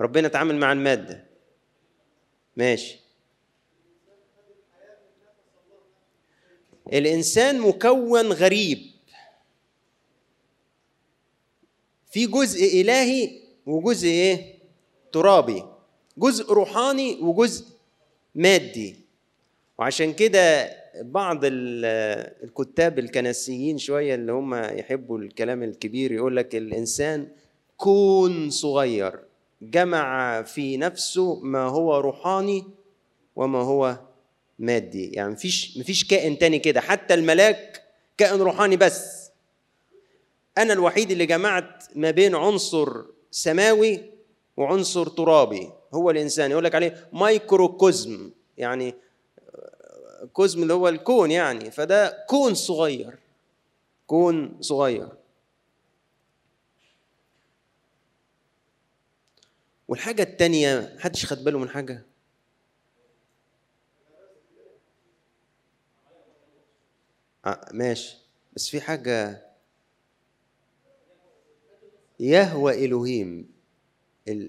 ربنا 0.00 0.26
اتعامل 0.26 0.56
مع 0.56 0.72
المادة. 0.72 1.26
ماشي. 2.56 3.00
الإنسان 6.92 7.60
مكون 7.60 8.32
غريب. 8.32 8.90
في 12.10 12.26
جزء 12.26 12.80
إلهي 12.80 13.40
وجزء 13.66 14.06
إيه؟ 14.06 14.58
ترابي. 15.12 15.64
جزء 16.18 16.52
روحاني 16.52 17.14
وجزء 17.20 17.66
مادي. 18.34 19.00
وعشان 19.78 20.12
كده 20.14 20.77
بعض 21.00 21.40
الكتاب 21.44 22.98
الكنسيين 22.98 23.78
شوية 23.78 24.14
اللي 24.14 24.32
هم 24.32 24.54
يحبوا 24.54 25.18
الكلام 25.18 25.62
الكبير 25.62 26.12
يقول 26.12 26.36
لك 26.36 26.56
الإنسان 26.56 27.28
كون 27.76 28.50
صغير 28.50 29.18
جمع 29.62 30.42
في 30.42 30.76
نفسه 30.76 31.40
ما 31.40 31.62
هو 31.62 32.00
روحاني 32.00 32.64
وما 33.36 33.58
هو 33.58 33.98
مادي. 34.58 35.10
يعني 35.10 35.32
مفيش 35.32 35.78
مفيش 35.78 36.04
كائن 36.04 36.38
تاني 36.38 36.58
كده 36.58 36.80
حتى 36.80 37.14
الملاك 37.14 37.82
كائن 38.18 38.40
روحاني 38.40 38.76
بس. 38.76 39.30
أنا 40.58 40.72
الوحيد 40.72 41.10
اللي 41.10 41.26
جمعت 41.26 41.84
ما 41.94 42.10
بين 42.10 42.34
عنصر 42.34 43.02
سماوي 43.30 44.00
وعنصر 44.56 45.06
ترابي 45.06 45.68
هو 45.94 46.10
الإنسان. 46.10 46.50
يقول 46.50 46.64
لك 46.64 46.74
عليه 46.74 47.08
مايكروكوزم 47.12 48.30
يعني 48.58 48.94
كوزم 50.32 50.62
اللي 50.62 50.74
هو 50.74 50.88
الكون 50.88 51.30
يعني 51.30 51.70
فده 51.70 52.24
كون 52.28 52.54
صغير 52.54 53.18
كون 54.06 54.58
صغير. 54.60 55.08
والحاجة 59.88 60.22
التانية 60.22 60.94
محدش 60.96 61.26
خد 61.26 61.44
باله 61.44 61.58
من 61.58 61.68
حاجة؟ 61.68 62.02
آه 67.46 67.68
ماشي. 67.72 68.16
بس 68.52 68.68
في 68.68 68.80
حاجة. 68.80 69.46
يهوى 72.20 72.84
إلهيم. 72.84 73.50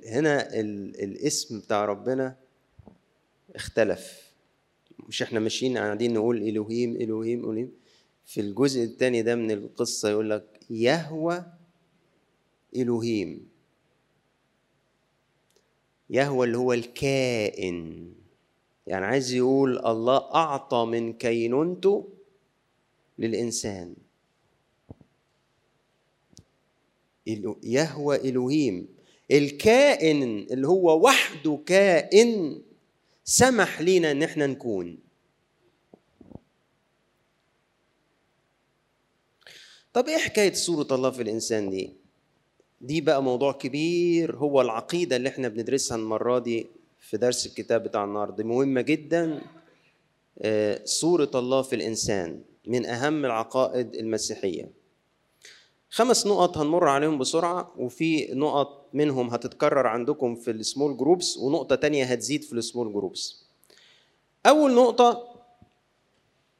هنا 0.05 0.53
ال 0.59 1.03
الاسم 1.03 1.59
بتاع 1.59 1.85
ربنا 1.85 2.35
اختلف. 3.55 4.28
مش 5.07 5.21
إحنا 5.21 5.39
ماشيين 5.39 5.77
قاعدين 5.77 6.13
نقول 6.13 6.37
إلهيم 6.37 6.95
إلهيم 6.95 7.49
إلهيم. 7.51 7.71
في 8.25 8.41
الجزء 8.41 8.83
الثاني 8.83 9.21
ده 9.21 9.35
من 9.35 9.51
القصة 9.51 10.09
يقول 10.09 10.29
لك 10.29 10.59
يهوى 10.69 11.45
إلهيم. 12.75 13.49
يهوى 16.09 16.47
اللي 16.47 16.57
هو 16.57 16.73
الكائن. 16.73 18.09
يعني 18.87 19.05
عايز 19.05 19.33
يقول 19.33 19.85
الله 19.85 20.17
أعطى 20.35 20.85
من 20.85 21.13
كينونته 21.13 22.07
للإنسان. 23.19 23.95
يهوى 27.63 28.29
الوهيم 28.29 28.87
الكائن 29.31 30.23
اللي 30.23 30.67
هو 30.67 31.05
وحده 31.05 31.59
كائن 31.65 32.61
سمح 33.29 33.81
لينا 33.81 34.11
إن 34.11 34.23
إحنا 34.23 34.47
نكون. 34.47 34.97
طب 39.93 40.07
إيه 40.07 40.17
حكاية 40.17 40.53
صوره 40.53 40.87
الله 40.91 41.11
في 41.11 41.21
الإنسان 41.21 41.69
دي؟ 41.69 41.93
دي 42.81 43.01
بقى 43.01 43.23
موضوع 43.23 43.51
كبير 43.51 44.35
هو 44.35 44.61
العقيدة 44.61 45.15
اللي 45.15 45.29
إحنا 45.29 45.47
بندرسها 45.47 45.97
المرة 45.97 46.39
دي 46.39 46.67
في 46.99 47.17
درس 47.17 47.45
الكتاب 47.45 47.83
بتاع 47.83 48.03
النهارده 48.03 48.43
مهمة 48.43 48.81
جدا. 48.81 49.41
آه، 50.41 50.81
صوره 50.85 51.31
الله 51.35 51.61
في 51.61 51.75
الإنسان 51.75 52.41
من 52.67 52.85
أهم 52.85 53.25
العقائد 53.25 53.95
المسيحية. 53.95 54.69
خمس 55.89 56.27
نقط 56.27 56.57
هنمر 56.57 56.87
عليهم 56.87 57.17
بسرعة 57.17 57.73
وفي 57.77 58.27
نقط 58.33 58.78
منهم 58.93 59.29
هتتكرر 59.29 59.87
عندكم 59.87 60.35
في 60.35 60.51
ال 60.51 60.59
small 60.59 60.97
groups 60.97 61.37
ونقطة 61.37 61.75
تانية 61.75 62.05
هتزيد 62.05 62.43
في 62.43 62.53
ال 62.53 62.60
small 62.60 62.93
groups 62.93 63.43
أول 64.45 64.73
نقطة 64.73 65.35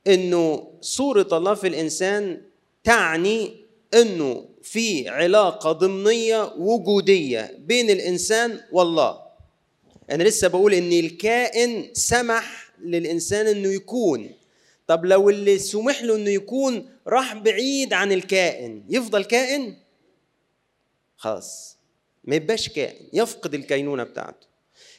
إنه 0.08 0.68
صورة 0.82 1.28
الله 1.32 1.54
في 1.54 1.68
الإنسان 1.68 2.42
تعني 2.84 3.66
إنه 3.94 4.46
في 4.64 5.10
علاقة 5.10 5.72
ضمنية 5.72 6.54
وجودية 6.58 7.58
بين 7.60 7.90
الإنسان 7.90 8.62
والله. 8.72 9.22
أنا 10.12 10.24
لسه 10.24 10.48
بقول 10.48 10.74
إن 10.74 10.92
الكائن 10.92 11.90
سمح 11.94 12.74
للإنسان 12.82 13.48
إنه 13.48 13.68
يكون. 13.74 14.32
طب 14.88 15.06
لو 15.06 15.30
اللي 15.30 15.58
سمح 15.60 16.04
له 16.04 16.16
إنه 16.16 16.30
يكون 16.30 16.90
راح 17.08 17.34
بعيد 17.34 17.94
عن 17.94 18.12
الكائن 18.12 18.84
يفضل 18.90 19.24
كائن؟ 19.24 19.76
خلاص. 21.18 21.79
ما 22.24 22.36
يبقاش 22.36 22.70
كائن 22.70 23.08
يفقد 23.14 23.54
الكينونة 23.54 24.04
بتاعته. 24.04 24.48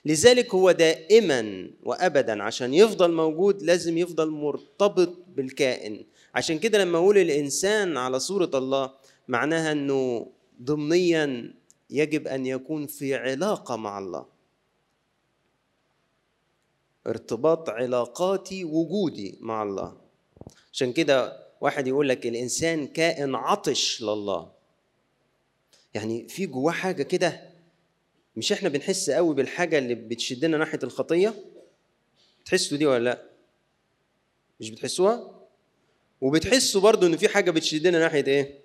لذلك 0.05 0.55
هو 0.55 0.71
دائما 0.71 1.71
وابدا 1.83 2.43
عشان 2.43 2.75
يفضل 2.75 3.12
موجود 3.12 3.62
لازم 3.62 3.99
يفضل 3.99 4.31
مرتبط 4.31 5.17
بالكائن. 5.29 6.05
عشان 6.35 6.59
كده 6.59 6.79
لما 6.85 6.99
أقول 6.99 7.19
الإنسان 7.19 7.97
على 7.97 8.21
صورة 8.21 8.50
الله 8.55 8.91
معناها 9.29 9.73
إنه 9.73 10.27
ضمنيا 10.62 11.55
يجب 11.91 12.29
أن 12.29 12.47
يكون 12.47 12.87
في 12.87 13.15
علاقة 13.15 13.77
مع 13.77 13.99
الله. 13.99 14.27
ارتباط 17.07 17.71
علاقاتي 17.71 18.65
وجودي 18.65 19.39
مع 19.41 19.62
الله. 19.62 19.97
عشان 20.73 20.93
كده 20.93 21.47
واحد 21.61 21.87
يقول 21.87 22.09
لك 22.09 22.27
الإنسان 22.27 22.87
كائن 22.87 23.35
عطش 23.35 24.03
لله. 24.03 24.60
يعني 25.95 26.29
في 26.29 26.47
جواه 26.47 26.73
حاجة 26.73 27.03
كده 27.03 27.51
مش 28.37 28.53
إحنا 28.53 28.69
بنحس 28.69 29.11
قوي 29.11 29.35
بالحاجة 29.35 29.79
اللي 29.79 29.95
بتشدنا 29.95 30.57
ناحية 30.57 30.79
الخطية؟ 30.83 31.35
تحسوا 32.45 32.79
دي 32.79 32.87
ولا 32.87 33.05
لأ؟ 33.05 33.23
مش 34.61 34.71
بتحسوها؟ 34.71 35.41
وبتحسوا 36.21 36.81
برضو 36.81 37.07
إن 37.07 37.17
في 37.17 37.29
حاجة 37.29 37.51
بتشدنا 37.51 37.99
ناحية 37.99 38.27
إيه؟ 38.27 38.61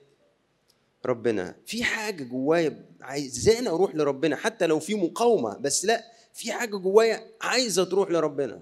ربنا. 1.05 1.55
في 1.65 1.83
حاجة 1.83 2.23
جوايا 2.23 2.85
عايزاني 3.01 3.69
أروح 3.69 3.95
لربنا 3.95 4.35
حتى 4.35 4.67
لو 4.67 4.79
في 4.79 4.95
مقاومة 4.95 5.57
بس 5.57 5.85
لأ 5.85 6.03
في 6.33 6.51
حاجة 6.51 6.77
جوايا 6.77 7.27
عايزة 7.41 7.83
تروح 7.83 8.11
لربنا. 8.11 8.61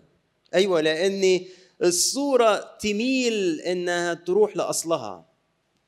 أيوه 0.53 0.82
لأن 0.82 1.46
الصورة 1.84 2.77
تميل 2.79 3.60
إنها 3.62 4.13
تروح 4.13 4.58
لأصلها. 4.58 5.25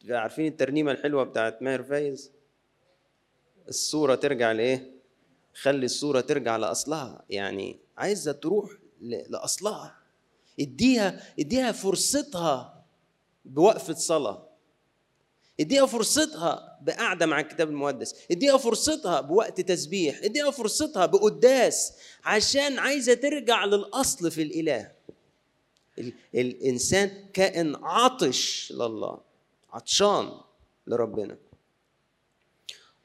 عارفين 0.09 0.45
الترنيمة 0.45 0.91
الحلوة 0.91 1.23
بتاعت 1.23 1.61
ماهر 1.61 1.83
فايز؟ 1.83 2.31
الصورة 3.69 4.15
ترجع 4.15 4.51
لإيه؟ 4.51 4.91
خلي 5.53 5.85
الصورة 5.85 6.21
ترجع 6.21 6.57
لأصلها. 6.57 7.23
يعني 7.29 7.79
عايزة 7.97 8.31
تروح 8.31 8.71
لأصلها. 9.01 9.95
اديها 10.59 11.33
اديها 11.39 11.71
فرصتها 11.71 12.85
بوقفة 13.45 13.93
صلاة. 13.93 14.47
اديها 15.59 15.85
فرصتها 15.85 16.79
بقعدة 16.81 17.25
مع 17.25 17.39
الكتاب 17.39 17.69
المقدس. 17.69 18.15
اديها 18.31 18.57
فرصتها 18.57 19.21
بوقت 19.21 19.61
تسبيح. 19.61 20.19
اديها 20.23 20.51
فرصتها 20.51 21.05
بقداس. 21.05 21.93
عشان 22.23 22.79
عايزة 22.79 23.13
ترجع 23.13 23.65
للأصل 23.65 24.31
في 24.31 24.41
الإله. 24.41 24.91
الإنسان 26.35 27.29
كائن 27.33 27.75
عطش 27.75 28.71
لله. 28.71 29.21
عطشان 29.69 30.31
لربنا. 30.87 31.37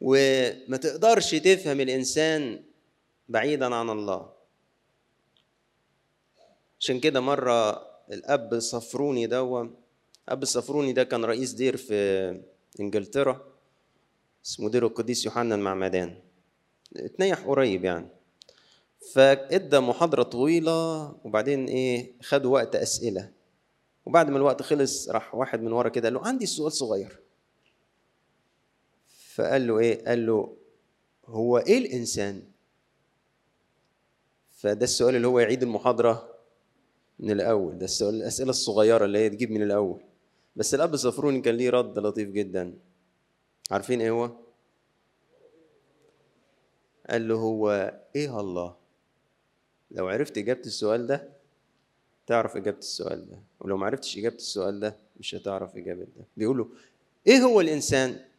وما 0.01 0.77
تقدرش 0.77 1.35
تفهم 1.35 1.81
الإنسان 1.81 2.63
بعيدا 3.29 3.75
عن 3.75 3.91
الله. 3.91 4.33
عشان 6.81 7.01
كده 7.01 7.21
مرة 7.21 7.87
الأب 8.13 8.59
صفروني 8.59 9.27
دوا 9.27 9.67
أب 10.29 10.43
الصفروني 10.43 10.93
ده 10.93 11.05
كان 11.05 11.25
رئيس 11.25 11.53
دير 11.53 11.77
في 11.77 12.41
إنجلترا 12.81 13.47
اسمه 14.45 14.69
دير 14.71 14.87
القديس 14.87 15.25
يوحنا 15.25 15.55
المعمدان. 15.55 16.17
اتنيح 16.97 17.41
قريب 17.41 17.85
يعني. 17.85 18.09
فادى 19.15 19.79
محاضرة 19.81 20.23
طويلة 20.23 21.13
وبعدين 21.25 21.67
إيه 21.67 22.13
خدوا 22.23 22.53
وقت 22.55 22.77
أسئلة. 22.77 23.31
وبعد 24.07 24.31
ما 24.31 24.37
الوقت 24.37 24.63
خلص 24.63 25.09
راح 25.09 25.35
واحد 25.35 25.63
من 25.63 25.73
ورا 25.73 25.89
كده 25.89 26.09
قال 26.09 26.15
له 26.15 26.27
عندي 26.27 26.47
سؤال 26.47 26.73
صغير. 26.73 27.21
فقال 29.35 29.67
له 29.67 29.79
إيه؟ 29.79 30.05
قال 30.05 30.27
له 30.27 30.57
هو 31.27 31.59
إيه 31.59 31.79
الإنسان؟ 31.79 32.43
فده 34.53 34.85
السؤال 34.85 35.17
اللي 35.17 35.27
هو 35.27 35.39
يعيد 35.39 35.63
المحاضرة 35.63 36.35
من 37.19 37.31
الأول. 37.31 37.79
ده 37.79 37.85
السؤال 37.85 38.15
الأسئلة 38.15 38.51
الصغيرة 38.51 39.05
اللي 39.05 39.19
هي 39.19 39.29
تجيب 39.31 39.51
من 39.51 39.63
الأول. 39.63 40.01
بس 40.57 40.75
الأب 40.75 40.97
صفروني 40.97 41.41
كان 41.41 41.55
ليه 41.55 41.71
رد 41.71 41.99
لطيف 41.99 42.29
جدا. 42.29 42.79
عارفين 43.71 44.01
إيه 44.01 44.11
هو؟ 44.11 44.31
قال 47.11 47.29
له 47.29 47.35
هو 47.35 47.93
إيه 48.17 48.41
الله؟ 48.41 48.77
لو 49.91 50.09
عرفت 50.09 50.39
إجابة 50.39 50.61
السؤال 50.61 51.07
ده 51.07 51.29
تعرف 52.27 52.57
إجابة 52.57 52.79
السؤال 52.79 53.31
ده. 53.31 53.39
ولو 53.61 53.77
ما 53.77 53.87
عرفتش 53.87 54.19
إجابة 54.19 54.37
السؤال 54.37 54.81
ده 54.81 54.97
مش 55.21 55.35
هتعرف 55.35 55.77
إجابة 55.77 56.05
ده. 56.05 56.25
بيقول 56.37 56.59
له 56.59 56.69
إيه 57.27 57.39
هو 57.39 57.61
الإنسان؟ 57.61 58.30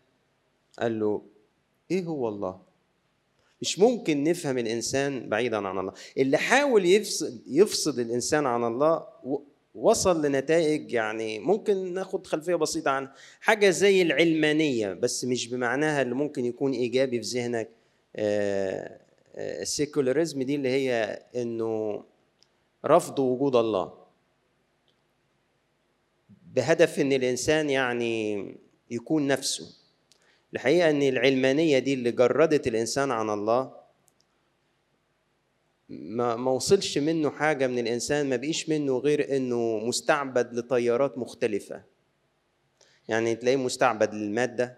قال 0.80 1.00
له 1.00 1.22
إيه 1.92 2.04
هو 2.04 2.28
الله؟ 2.30 2.62
مش 3.62 3.80
ممكن 3.80 4.24
نفهم 4.24 4.58
الإنسان 4.58 5.30
بعيدا 5.30 5.68
عن 5.68 5.78
الله. 5.80 5.94
اللي 6.18 6.38
حاول 6.38 6.86
يفصل 6.86 7.40
يفصل 7.48 8.00
الإنسان 8.00 8.46
عن 8.46 8.64
الله 8.64 9.08
وصل 9.76 10.26
لنتائج 10.26 10.94
يعني 10.94 11.40
ممكن 11.40 11.94
ناخد 11.94 12.28
خلفية 12.28 12.56
بسيطة 12.56 12.92
عن 12.92 13.10
حاجة 13.42 13.70
زي 13.70 14.02
العلمانية 14.02 14.94
بس 14.94 15.26
مش 15.26 15.48
بمعناها 15.48 16.02
اللي 16.02 16.16
ممكن 16.16 16.46
يكون 16.46 16.72
إيجابي 16.72 17.22
في 17.24 17.28
ذهنك. 17.40 17.70
السيكولاريزم 19.38 20.44
دي 20.44 20.56
اللي 20.56 20.70
هي 20.70 21.24
إنه 21.36 22.04
رفض 22.86 23.20
وجود 23.20 23.56
الله. 23.56 23.94
بهدف 26.56 27.00
إن 27.00 27.14
الإنسان 27.14 27.70
يعني 27.70 28.46
يكون 28.92 29.28
نفسه. 29.28 29.81
الحقيقة 30.54 30.90
إن 30.90 31.04
العلمانية 31.04 31.80
دي 31.80 31.94
اللي 31.94 32.12
جردت 32.12 32.68
الإنسان 32.68 33.12
عن 33.12 33.30
الله 33.30 33.82
ما 35.90 36.36
ما 36.36 36.52
وصلش 36.52 36.98
منه 36.98 37.30
حاجة 37.30 37.68
من 37.68 37.80
الإنسان 37.80 38.30
ما 38.30 38.36
بقيش 38.36 38.70
منه 38.70 38.98
غير 38.98 39.36
إنه 39.36 39.78
مستعبد 39.78 40.54
لتيارات 40.54 41.18
مختلفة. 41.18 41.82
يعني 43.08 43.36
تلاقيه 43.36 43.58
مستعبد 43.58 44.14
للمادة. 44.14 44.78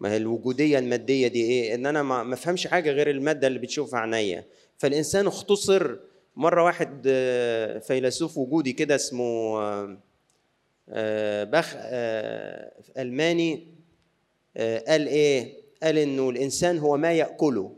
ما 0.00 0.12
هي 0.12 0.16
الوجودية 0.16 0.78
المادية 0.78 1.28
دي 1.28 1.42
إيه؟ 1.42 1.74
إن 1.74 1.86
أنا 1.86 2.02
ما 2.02 2.34
افهمش 2.34 2.66
حاجة 2.66 2.90
غير 2.90 3.10
المادة 3.10 3.46
اللي 3.46 3.58
بتشوفها 3.58 4.00
عينيا. 4.00 4.44
فالإنسان 4.78 5.26
اختصر 5.26 5.96
مرة 6.36 6.64
واحد 6.64 7.02
فيلسوف 7.86 8.38
وجودي 8.38 8.72
كده 8.72 8.94
اسمه 8.94 9.60
بخ 11.44 11.74
ألماني 12.98 13.66
قال 14.56 15.08
إيه؟ 15.08 15.62
قال 15.82 15.98
إنه 15.98 16.30
الإنسان 16.30 16.78
هو 16.78 16.96
ما 16.96 17.12
يأكله. 17.12 17.76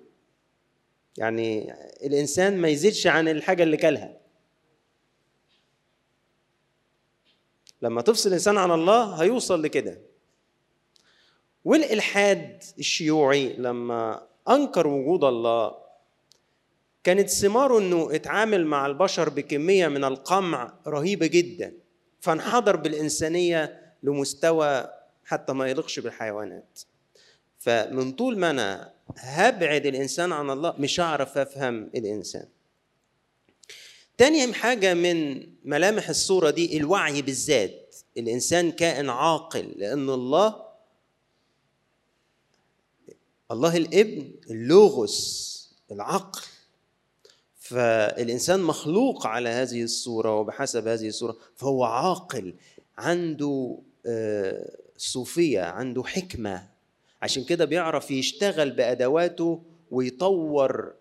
يعني 1.19 1.75
الإنسان 2.07 2.57
ما 2.57 2.69
يزيدش 2.69 3.07
عن 3.07 3.29
الحاجة 3.29 3.63
اللي 3.63 3.77
كلها. 3.77 4.17
لما 7.83 8.03
تفصل 8.03 8.29
الإنسان 8.29 8.59
عن 8.59 8.71
الله 8.71 9.23
هيوصل 9.23 9.63
لكده. 9.63 10.01
والإلحاد 11.65 12.63
الشيوعي 12.79 13.57
لما 13.57 14.27
أنكر 14.49 14.87
وجود 14.87 15.25
الله 15.25 15.75
كانت 17.05 17.31
ثماره 17.31 17.79
إنه 17.79 18.15
اتعامل 18.15 18.67
مع 18.67 18.87
البشر 18.87 19.29
بكمية 19.29 19.89
من 19.89 20.05
القمع 20.05 20.75
رهيبة 20.87 21.27
جدا. 21.27 21.75
فانحدر 22.21 22.77
بالإنسانية 22.77 23.81
لمستوى 24.03 24.91
حتى 25.25 25.53
ما 25.53 25.69
يليقش 25.69 25.99
بالحيوانات. 25.99 26.81
فمن 27.59 28.13
طول 28.13 28.39
ما 28.39 28.51
أنا 28.51 28.93
هبعد 29.19 29.87
الإنسان 29.87 30.33
عن 30.33 30.51
الله 30.51 30.75
مش 30.79 31.01
هعرف 31.01 31.39
أفهم 31.39 31.91
الإنسان. 31.95 32.47
تاني 34.19 34.53
حاجة 34.53 34.95
من 34.95 35.47
ملامح 35.65 36.09
الصورة 36.09 36.51
دي 36.51 36.77
الوعي 36.77 37.23
بالذات. 37.23 37.97
الإنسان 38.17 38.73
كائن 38.73 39.11
عاقل 39.11 39.75
لأن 39.77 40.11
الله 40.11 40.65
الله 43.51 43.77
الإبن 43.77 44.33
اللوغوس 44.51 45.55
العقل. 45.93 46.41
فالإنسان 47.65 48.61
مخلوق 48.61 49.27
على 49.27 49.49
هذه 49.49 49.83
الصورة 49.83 50.41
وبحسب 50.41 50.89
هذه 50.89 51.09
الصورة 51.09 51.37
فهو 51.57 51.85
عاقل 51.85 52.55
عنده 52.99 53.79
آه، 54.07 54.77
صوفية 54.97 55.61
عنده 55.63 56.03
حكمة. 56.03 56.69
عشان 57.23 57.45
كده 57.45 57.65
بيعرف 57.65 58.11
يشتغل 58.11 58.71
بأدواته 58.71 59.63
ويطور 59.91 60.95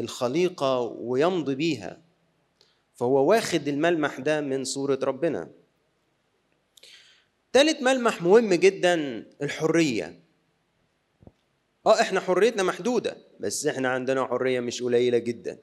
الخليقة 0.00 0.80
ويمضي 0.80 1.54
بيها. 1.54 1.98
فهو 2.94 3.30
واخد 3.30 3.68
الملمح 3.68 4.20
ده 4.20 4.40
من 4.40 4.64
صورة 4.64 4.98
ربنا. 5.02 5.48
ثالث 7.52 7.82
ملمح 7.82 8.22
مهم 8.22 8.54
جدا 8.54 9.24
الحرية. 9.42 10.20
آه 11.86 12.00
إحنا 12.00 12.20
حريتنا 12.20 12.62
محدودة 12.62 13.16
بس 13.40 13.66
إحنا 13.66 13.88
عندنا 13.88 14.26
حرية 14.26 14.60
مش 14.60 14.82
قليلة 14.82 15.18
جدا. 15.18 15.58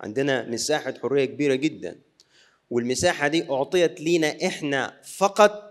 عندنا 0.00 0.48
مساحة 0.48 0.94
حرية 1.02 1.24
كبيرة 1.24 1.54
جدا. 1.54 1.98
والمساحة 2.70 3.28
دي 3.28 3.50
أعطيت 3.50 4.00
لينا 4.00 4.46
إحنا 4.46 5.00
فقط 5.16 5.69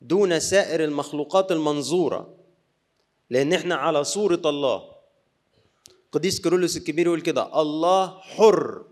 دون 0.00 0.40
سائر 0.40 0.84
المخلوقات 0.84 1.52
المنظورة 1.52 2.34
لأن 3.30 3.52
إحنا 3.52 3.74
على 3.74 4.04
صورة 4.04 4.42
الله. 4.44 4.96
قديس 6.12 6.40
كيرلس 6.40 6.76
الكبير 6.76 7.06
يقول 7.06 7.20
كده 7.20 7.60
الله 7.60 8.20
حر 8.20 8.84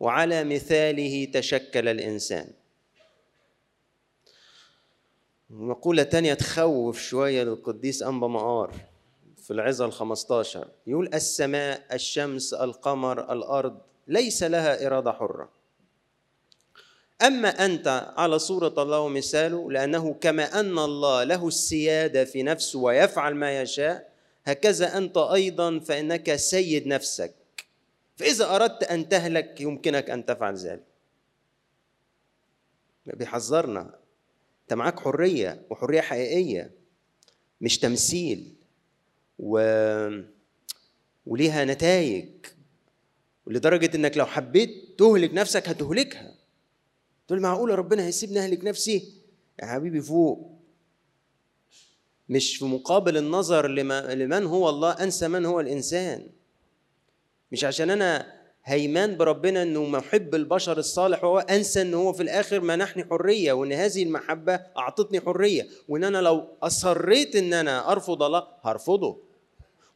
وعلى 0.00 0.44
مثاله 0.44 1.24
تشكل 1.24 1.88
الإنسان. 1.88 2.52
مقولة 5.50 6.02
تانية 6.02 6.34
تخوف 6.34 7.00
شوية 7.00 7.42
للقديس 7.42 8.02
أنبا 8.02 8.28
مقار 8.28 8.74
في 9.36 9.52
العظة 9.52 9.84
الخمستاشر 9.84 10.68
يقول 10.86 11.14
السماء 11.14 11.94
الشمس 11.94 12.54
القمر 12.54 13.32
الأرض 13.32 13.78
ليس 14.08 14.42
لها 14.42 14.86
إرادة 14.86 15.12
حرة. 15.12 15.61
أما 17.26 17.48
أنت 17.64 18.12
على 18.16 18.38
صورة 18.38 18.74
الله 18.82 19.00
ومثاله 19.00 19.70
لأنه 19.72 20.14
كما 20.14 20.60
أن 20.60 20.78
الله 20.78 21.24
له 21.24 21.48
السيادة 21.48 22.24
في 22.24 22.42
نفسه 22.42 22.78
ويفعل 22.78 23.34
ما 23.34 23.60
يشاء 23.62 24.12
هكذا 24.44 24.96
أنت 24.98 25.16
أيضا 25.16 25.78
فإنك 25.78 26.36
سيد 26.36 26.86
نفسك. 26.86 27.34
فإذا 28.16 28.54
أردت 28.56 28.82
أن 28.82 29.08
تهلك 29.08 29.60
يمكنك 29.60 30.10
أن 30.10 30.26
تفعل 30.26 30.56
ذلك. 30.56 30.84
بيحذرنا. 33.06 33.94
أنت 34.62 34.74
معاك 34.74 35.00
حرية 35.00 35.62
وحرية 35.70 36.00
حقيقية 36.00 36.70
مش 37.60 37.78
تمثيل 37.78 38.54
و... 39.38 39.58
وليها 41.26 41.64
نتائج. 41.64 42.28
ولدرجة 43.46 43.96
إنك 43.96 44.16
لو 44.16 44.26
حبيت 44.26 44.70
تهلك 44.98 45.34
نفسك 45.34 45.68
هتهلكها. 45.68 46.31
تقول 47.32 47.42
معقولة 47.42 47.74
ربنا 47.74 48.06
هيسيبني 48.06 48.38
أهلك 48.38 48.64
نفسي؟ 48.64 49.12
يا 49.62 49.66
حبيبي 49.66 50.00
فوق. 50.00 50.50
مش 52.28 52.56
في 52.56 52.64
مقابل 52.64 53.16
النظر 53.16 53.66
لمن 53.66 54.46
هو 54.46 54.68
الله 54.68 54.90
أنسى 54.90 55.28
من 55.28 55.44
هو 55.44 55.60
الإنسان. 55.60 56.26
مش 57.52 57.64
عشان 57.64 57.90
أنا 57.90 58.32
هيمان 58.64 59.16
بربنا 59.16 59.62
إنه 59.62 59.84
محب 59.84 60.34
البشر 60.34 60.78
الصالح 60.78 61.24
وهو 61.24 61.38
أنسى 61.38 61.82
إن 61.82 61.94
هو 61.94 62.12
في 62.12 62.22
الآخر 62.22 62.60
منحني 62.60 63.04
حرية 63.04 63.52
وإن 63.52 63.72
هذه 63.72 64.02
المحبة 64.02 64.54
أعطتني 64.54 65.20
حرية. 65.20 65.68
وإن 65.88 66.04
أنا 66.04 66.18
لو 66.18 66.48
أصريت 66.62 67.36
إن 67.36 67.54
أنا 67.54 67.92
أرفض 67.92 68.22
الله 68.22 68.46
هرفضه. 68.62 69.18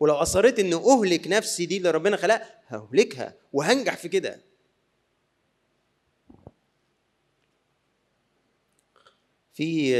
ولو 0.01 0.14
أصريت 0.14 0.59
ان 0.59 0.72
أهلك 0.72 1.29
نفسي 1.29 1.66
دي 1.66 1.77
اللي 1.77 1.90
ربنا 1.90 2.16
خلقها 2.16 2.61
ههلكها 2.68 3.35
وهنجح 3.53 3.96
في 3.96 4.09
كده. 4.09 4.40
في 9.57 9.97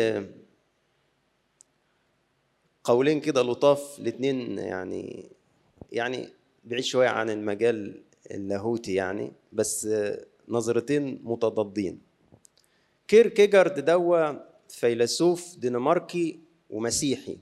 قولين 2.85 3.21
كده 3.21 3.43
لطاف 3.43 3.99
الاثنين 3.99 4.59
يعني 4.59 5.31
يعني 5.93 6.29
بعيد 6.65 6.85
شوية 6.85 7.09
عن 7.09 7.31
المجال 7.31 8.03
اللاهوتي 8.31 8.95
يعني 8.95 9.33
بس 9.53 9.89
نظرتين 10.49 11.21
متضادين. 11.25 12.01
كيركيجارد 13.09 13.85
دوا 13.85 14.33
فيلسوف 14.69 15.57
دنماركي 15.57 16.41
ومسيحي 16.71 17.39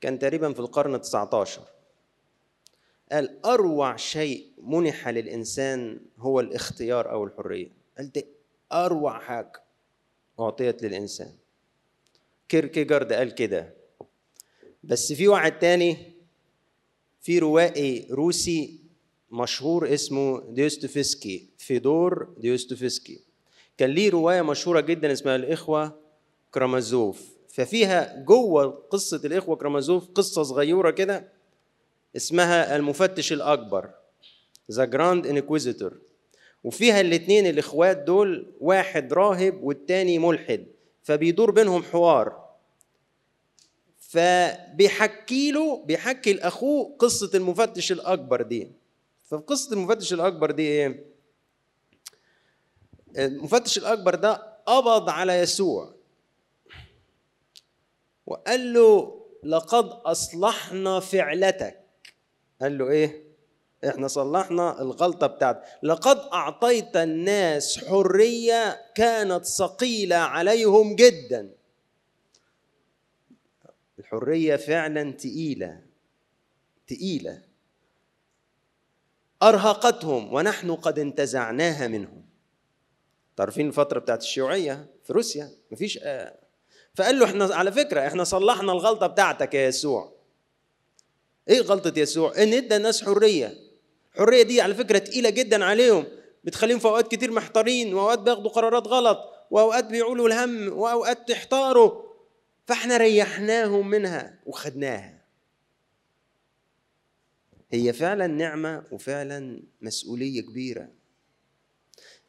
كان 0.00 0.18
تقريبا 0.18 0.52
في 0.52 0.60
القرن 0.60 1.00
19 1.00 1.62
قال 3.12 3.46
أروع 3.46 3.96
شيء 3.96 4.46
منح 4.62 5.08
للإنسان 5.08 6.00
هو 6.18 6.40
الاختيار 6.40 7.10
أو 7.10 7.24
الحرية. 7.24 7.68
قال 7.98 8.12
ده 8.12 8.24
أروع 8.72 9.18
حاجة. 9.18 9.62
أعطيت 10.40 10.82
للإنسان. 10.82 11.32
كيركيجارد 12.48 13.12
قال 13.12 13.34
كده. 13.34 13.74
بس 14.84 15.12
في 15.12 15.28
واحد 15.28 15.58
تاني 15.58 15.96
في 17.20 17.38
روائي 17.38 18.06
روسي 18.10 18.80
مشهور 19.30 19.94
اسمه 19.94 20.40
ديوستوفسكي 20.50 21.48
فيدور 21.58 22.34
ديوستوفسكي 22.38 23.20
كان 23.78 23.90
ليه 23.90 24.10
رواية 24.10 24.42
مشهورة 24.42 24.80
جدا 24.80 25.12
اسمها 25.12 25.36
الإخوة 25.36 25.98
كرامازوف. 26.54 27.22
ففيها 27.48 28.22
جوه 28.24 28.66
قصة 28.90 29.20
الإخوة 29.24 29.56
كرامازوف 29.56 30.08
قصة 30.08 30.42
صغيرة 30.42 30.90
كده 30.90 31.28
اسمها 32.16 32.76
المفتش 32.76 33.32
الأكبر 33.32 33.90
The 34.72 34.84
Grand 34.84 35.26
Inquisitor 35.26 35.98
وفيها 36.64 37.00
الاثنين 37.00 37.46
الإخوات 37.46 37.96
دول 37.96 38.52
واحد 38.60 39.12
راهب 39.12 39.62
والتاني 39.62 40.18
ملحد 40.18 40.66
فبيدور 41.02 41.50
بينهم 41.50 41.82
حوار. 41.82 42.50
فبيحكي 43.98 45.50
له 45.52 45.84
بيحكي 45.84 46.32
لأخوه 46.32 46.96
قصة 46.98 47.30
المفتش 47.34 47.92
الأكبر 47.92 48.42
دي. 48.42 48.72
ففي 49.24 49.42
قصه 49.42 49.72
المفتش 49.72 50.12
الأكبر 50.12 50.50
دي 50.50 50.62
إيه؟ 50.62 51.04
المفتش 53.18 53.78
الأكبر 53.78 54.14
ده 54.14 54.32
قبض 54.66 55.08
على 55.08 55.32
يسوع. 55.32 55.94
وقال 58.26 58.72
له 58.72 59.20
لقد 59.44 59.84
أصلحنا 59.84 61.00
فعلتك. 61.00 61.80
قال 62.60 62.78
له 62.78 62.90
إيه؟ 62.90 63.29
إحنا 63.88 64.08
صلحنا 64.08 64.82
الغلطة 64.82 65.26
بتاعتك 65.26 65.62
لقد 65.82 66.16
أعطيت 66.32 66.96
الناس 66.96 67.84
حرية 67.84 68.80
كانت 68.94 69.44
ثقيلة 69.44 70.16
عليهم 70.16 70.96
جدا. 70.96 71.50
الحرية 73.98 74.56
فعلا 74.56 75.12
تقيلة 75.12 75.80
تقيلة. 76.86 77.42
أرهقتهم 79.42 80.32
ونحن 80.34 80.74
قد 80.74 80.98
انتزعناها 80.98 81.88
منهم. 81.88 82.24
تعرفين 83.36 83.68
الفترة 83.68 83.98
بتاعت 83.98 84.22
الشيوعية 84.22 84.86
في 85.04 85.12
روسيا؟ 85.12 85.50
مفيش 85.70 85.98
آه. 86.02 86.34
فقال 86.94 87.18
له 87.18 87.24
إحنا 87.24 87.44
على 87.54 87.72
فكرة 87.72 88.06
إحنا 88.06 88.24
صلحنا 88.24 88.72
الغلطة 88.72 89.06
بتاعتك 89.06 89.54
يا 89.54 89.68
يسوع. 89.68 90.12
إيه 91.48 91.60
غلطة 91.60 91.98
يسوع؟ 91.98 92.42
إن 92.42 92.54
إدى 92.54 92.76
الناس 92.76 93.04
حرية. 93.04 93.69
الحريه 94.14 94.42
دي 94.42 94.60
على 94.60 94.74
فكرة 94.74 94.98
تقيلة 94.98 95.30
جدا 95.30 95.64
عليهم. 95.64 96.04
بتخليهم 96.44 96.78
في 96.78 96.84
أوقات 96.84 97.10
كتير 97.14 97.30
محتارين 97.30 97.94
وأوقات 97.94 98.18
بياخدوا 98.18 98.50
قرارات 98.50 98.86
غلط 98.86 99.18
وأوقات 99.50 99.84
بيعولوا 99.84 100.28
الهم 100.28 100.72
وأوقات 100.72 101.28
تحتاروا. 101.28 102.10
فإحنا 102.66 102.96
ريحناهم 102.96 103.88
منها 103.90 104.40
وخدناها. 104.46 105.20
هي 107.72 107.92
فعلا 107.92 108.26
نعمة 108.26 108.84
وفعلا 108.90 109.62
مسؤولية 109.80 110.40
كبيرة. 110.40 110.88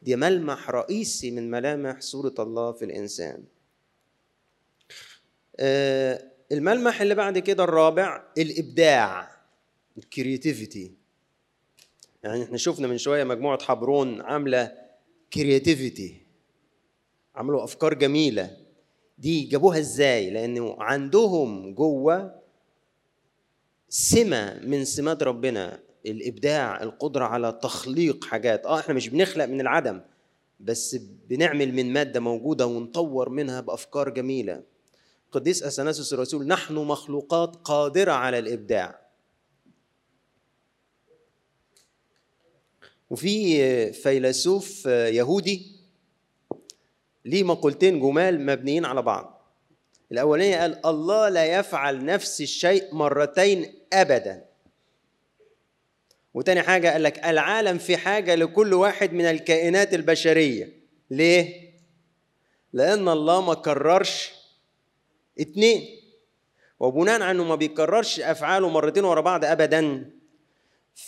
دي 0.01 0.15
ملمح 0.15 0.69
رئيسي 0.69 1.31
من 1.31 1.51
ملامح 1.51 2.01
صورة 2.01 2.35
الله 2.39 2.71
في 2.71 2.85
الإنسان. 2.85 3.43
الملمح 6.51 7.01
اللي 7.01 7.15
بعد 7.15 7.39
كده 7.39 7.63
الرابع 7.63 8.23
الإبداع 8.37 9.31
ال 9.97 10.06
creativity. 10.06 11.00
يعني 12.23 12.43
إحنا 12.43 12.57
شفنا 12.57 12.87
من 12.87 12.97
شوية 12.97 13.23
مجموعة 13.23 13.63
حبرون 13.63 14.21
عاملة 14.21 14.71
creativity 15.33 16.21
عملوا 17.35 17.63
أفكار 17.63 17.93
جميلة. 17.93 18.57
دي 19.17 19.43
جابوها 19.43 19.79
إزاي؟ 19.79 20.29
لأنه 20.29 20.75
عندهم 20.79 21.73
جوة 21.73 22.41
سمة 23.89 24.59
من 24.63 24.85
سمات 24.85 25.23
ربنا 25.23 25.79
الإبداع 26.05 26.83
القدرة 26.83 27.25
على 27.25 27.59
تخليق 27.63 28.25
حاجات. 28.25 28.65
آه 28.65 28.79
إحنا 28.79 28.93
مش 28.93 29.09
بنخلق 29.09 29.45
من 29.45 29.61
العدم 29.61 30.01
بس 30.59 30.95
بنعمل 31.29 31.73
من 31.73 31.93
مادة 31.93 32.19
موجودة 32.19 32.65
ونطور 32.65 33.29
منها 33.29 33.61
بأفكار 33.61 34.09
جميلة. 34.09 34.63
قديس 35.31 35.63
اثناسيوس 35.63 36.13
الرسول 36.13 36.47
نحن 36.47 36.73
مخلوقات 36.75 37.55
قادرة 37.55 38.11
على 38.11 38.39
الإبداع. 38.39 39.00
وفي 43.11 43.93
فيلسوف 43.93 44.85
يهودي 44.85 45.71
ليه 47.25 47.43
مقولتين 47.43 47.99
جمال 47.99 48.45
مبنيين 48.45 48.85
على 48.85 49.01
بعض. 49.01 49.41
الأولانية 50.11 50.57
قال 50.61 50.85
الله 50.85 51.29
لا 51.29 51.59
يفعل 51.59 52.05
نفس 52.05 52.41
الشيء 52.41 52.95
مرتين 52.95 53.73
أبدا. 53.93 54.45
وتاني 56.33 56.61
حاجة 56.61 56.91
قال 56.91 57.03
لك 57.03 57.25
العالم 57.25 57.77
في 57.77 57.97
حاجة 57.97 58.35
لكل 58.35 58.73
واحد 58.73 59.13
من 59.13 59.25
الكائنات 59.25 59.93
البشرية. 59.93 60.73
ليه؟ 61.09 61.71
لأن 62.73 63.07
الله 63.09 63.41
ما 63.41 63.53
كررش 63.53 64.31
اتنين. 65.39 66.01
وبناء 66.79 67.21
على 67.21 67.31
إنه 67.31 67.43
ما 67.43 67.55
بيكررش 67.55 68.19
أفعاله 68.19 68.69
مرتين 68.69 69.03
ورا 69.03 69.21
بعض 69.21 69.45
ابدا 69.45 70.11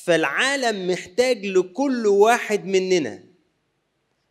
فالعالم 0.01 0.87
محتاج 0.91 1.45
لكل 1.45 2.07
واحد 2.07 2.65
مننا. 2.65 3.23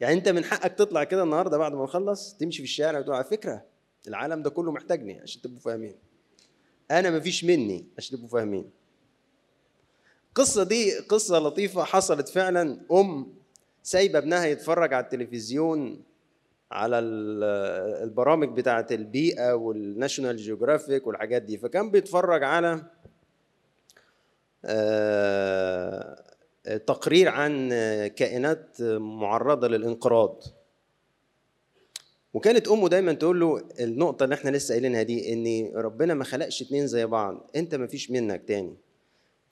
يعني 0.01 0.14
انت 0.14 0.29
من 0.29 0.44
حقك 0.44 0.72
تطلع 0.75 1.05
كده 1.05 1.22
النهارده 1.22 1.59
بعد 1.59 1.72
ما 1.72 1.85
نخلص 1.85 2.35
تمشي 2.35 2.59
في 2.59 2.64
الشارع 2.64 2.98
وتقول 2.98 3.14
على 3.14 3.25
فكرة 3.25 3.64
العالم 4.09 4.42
ده 4.42 4.51
كله 4.51 4.72
محتاجني 4.72 5.20
عشان 5.20 5.42
تبقوا 5.42 5.61
فاهمين. 5.61 5.94
أنا 6.90 7.11
مفيش 7.11 7.44
مني 7.44 7.87
عشان 7.98 8.16
تبقوا 8.16 8.29
فاهمين. 8.31 8.70
القصة 10.29 10.62
دي 10.62 10.98
قصة 10.98 11.38
لطيفة 11.38 11.85
حصلت 11.85 12.29
فعلا. 12.29 12.81
أم 12.92 13.35
سايبة 13.83 14.18
ابنها 14.18 14.46
يتفرج 14.46 14.94
على 14.94 15.05
التلفزيون 15.05 16.03
على 16.72 16.98
البرامج 16.98 18.48
بتاعة 18.57 18.87
البيئة 18.90 19.53
والناشونال 19.53 20.37
جيوغرافيك 20.37 21.07
والحاجات 21.07 21.42
دي 21.42 21.59
فكان 21.59 21.90
بيتفرج 21.90 22.42
على 22.42 22.83
تقرير 26.87 27.29
عن 27.29 27.68
كائنات 28.16 28.83
معرضة 28.98 29.68
للانقراض. 29.68 30.42
وكانت 32.35 32.68
أمه 32.68 32.88
دايما 32.88 33.12
تقول 33.12 33.40
له 33.40 33.68
النقطة 33.81 34.25
اللي 34.25 34.35
إحنا 34.35 34.51
لسه 34.51 34.72
قايلينها 34.72 35.03
دي 35.03 35.33
إن 35.33 35.72
ربنا 35.77 36.14
ما 36.14 36.25
خلقش 36.25 36.62
اتنين 36.62 36.87
زي 36.87 37.07
بعض 37.07 37.51
أنت 37.57 37.75
ما 37.75 37.87
فيش 37.87 38.11
منك 38.11 38.42
تاني. 38.48 38.77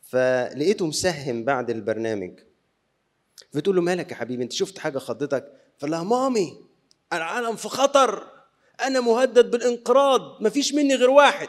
فلقيته 0.03 0.87
مسهم 0.87 1.45
بعد 1.45 1.71
البرنامج. 1.71 2.41
فتقول 3.53 3.77
له 3.77 3.83
مالك 3.83 4.11
يا 4.11 4.17
حبيبي 4.17 4.43
أنت 4.43 4.53
شفت 4.53 4.79
حاجة 4.79 4.99
خضتك؟ 4.99 5.53
فقال 5.79 5.91
لها 5.91 6.03
مامي 6.03 6.65
العالم 7.13 7.57
في 7.57 7.69
خطر 7.69 8.27
أنا 8.81 9.01
مهدد 9.01 9.51
بالانقراض 9.51 10.43
ما 10.43 10.51
فيش 10.51 10.75
مني 10.75 10.95
غير 10.95 11.11
واحد. 11.11 11.49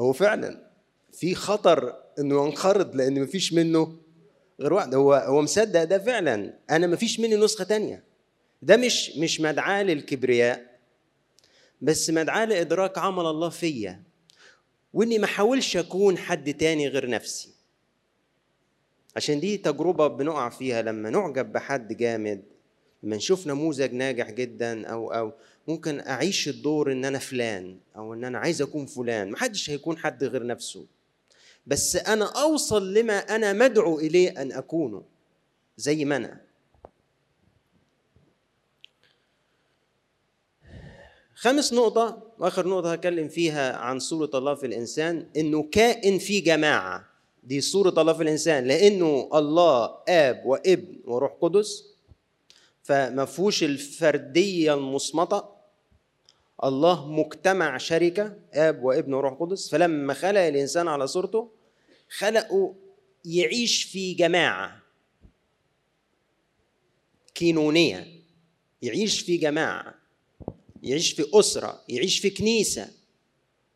هو 0.00 0.12
فعلا 0.12 0.70
في 1.12 1.34
خطر 1.34 1.94
إنه 2.18 2.46
ينقرض 2.46 2.96
لأن 2.96 3.22
مفيش 3.22 3.52
منه 3.52 3.98
غير 4.60 4.72
واحد. 4.72 4.94
هو 4.94 5.14
هو 5.14 5.42
مصدق 5.42 5.84
ده 5.84 5.98
فعلا. 5.98 6.54
أنا 6.70 6.86
مفيش 6.86 7.20
مني 7.20 7.36
نسخة 7.36 7.64
تانية. 7.64 8.04
ده 8.62 8.76
مش 8.76 9.16
مش 9.16 9.40
مدعاة 9.40 9.82
للكبرياء 9.82 10.78
بس 11.82 12.10
مدعاة 12.10 12.44
لإدراك 12.44 12.98
عمل 12.98 13.26
الله 13.26 13.48
فيا. 13.48 14.02
وإني 14.92 15.18
ما 15.18 15.24
احاولش 15.24 15.76
أكون 15.76 16.18
حد 16.18 16.54
تاني 16.54 16.88
غير 16.88 17.10
نفسي. 17.10 17.48
عشان 19.16 19.40
دي 19.40 19.56
تجربة 19.56 20.06
بنقع 20.06 20.48
فيها 20.48 20.82
لما 20.82 21.10
نعجب 21.10 21.52
بحد 21.52 21.96
جامد 21.96 22.42
لما 23.02 23.16
نشوف 23.16 23.46
نموذج 23.46 23.92
ناجح 23.94 24.30
جدا 24.30 24.86
أو 24.86 25.12
أو 25.12 25.32
ممكن 25.68 26.00
أعيش 26.00 26.48
الدور 26.48 26.92
إن 26.92 27.04
أنا 27.04 27.18
فلان 27.18 27.78
أو 27.96 28.14
إن 28.14 28.24
أنا 28.24 28.38
عايز 28.38 28.62
أكون 28.62 28.86
فلان. 28.86 29.30
محدش 29.30 29.70
هيكون 29.70 29.98
حد 29.98 30.24
غير 30.24 30.46
نفسه. 30.46 30.86
بس 31.66 31.96
أنا 31.96 32.42
أوصل 32.42 32.94
لما 32.94 33.18
أنا 33.18 33.52
مدعو 33.52 33.98
إليه 33.98 34.42
أن 34.42 34.52
أكونه 34.52 35.02
زي 35.76 36.04
ما 36.04 36.16
أنا. 36.16 36.40
خامس 41.34 41.72
نقطة 41.72 42.22
وآخر 42.38 42.68
نقطة 42.68 42.92
هتكلم 42.92 43.28
فيها 43.28 43.76
عن 43.76 43.98
صورة 43.98 44.30
الله 44.34 44.54
في 44.54 44.66
الإنسان 44.66 45.26
إنه 45.36 45.62
كائن 45.62 46.18
في 46.18 46.40
جماعة. 46.40 47.04
دي 47.44 47.60
صورة 47.60 48.00
الله 48.00 48.12
في 48.12 48.22
الإنسان. 48.22 48.64
لأنه 48.64 49.28
الله 49.34 49.94
آب 50.08 50.42
وابن 50.46 51.00
وروح 51.04 51.32
قدس 51.40 51.84
فما 52.82 53.24
فيهوش 53.24 53.64
الفردية 53.64 54.74
المصمتة. 54.74 55.57
الله 56.64 57.12
مجتمع 57.12 57.78
شركة 57.78 58.36
آب 58.52 58.82
وابن 58.82 59.14
وروح 59.14 59.34
قدس. 59.40 59.70
فلما 59.70 60.14
خلق 60.14 60.40
الإنسان 60.40 60.88
على 60.88 61.06
صورته 61.06 61.50
خلقه 62.18 62.74
يعيش 63.24 63.84
في 63.84 64.14
جماعة 64.14 64.82
كينونية. 67.34 68.06
يعيش 68.82 69.20
في 69.20 69.36
جماعة 69.36 69.94
يعيش 70.82 71.12
في 71.12 71.24
أسرة 71.34 71.82
يعيش 71.88 72.18
في 72.18 72.30
كنيسة. 72.30 72.88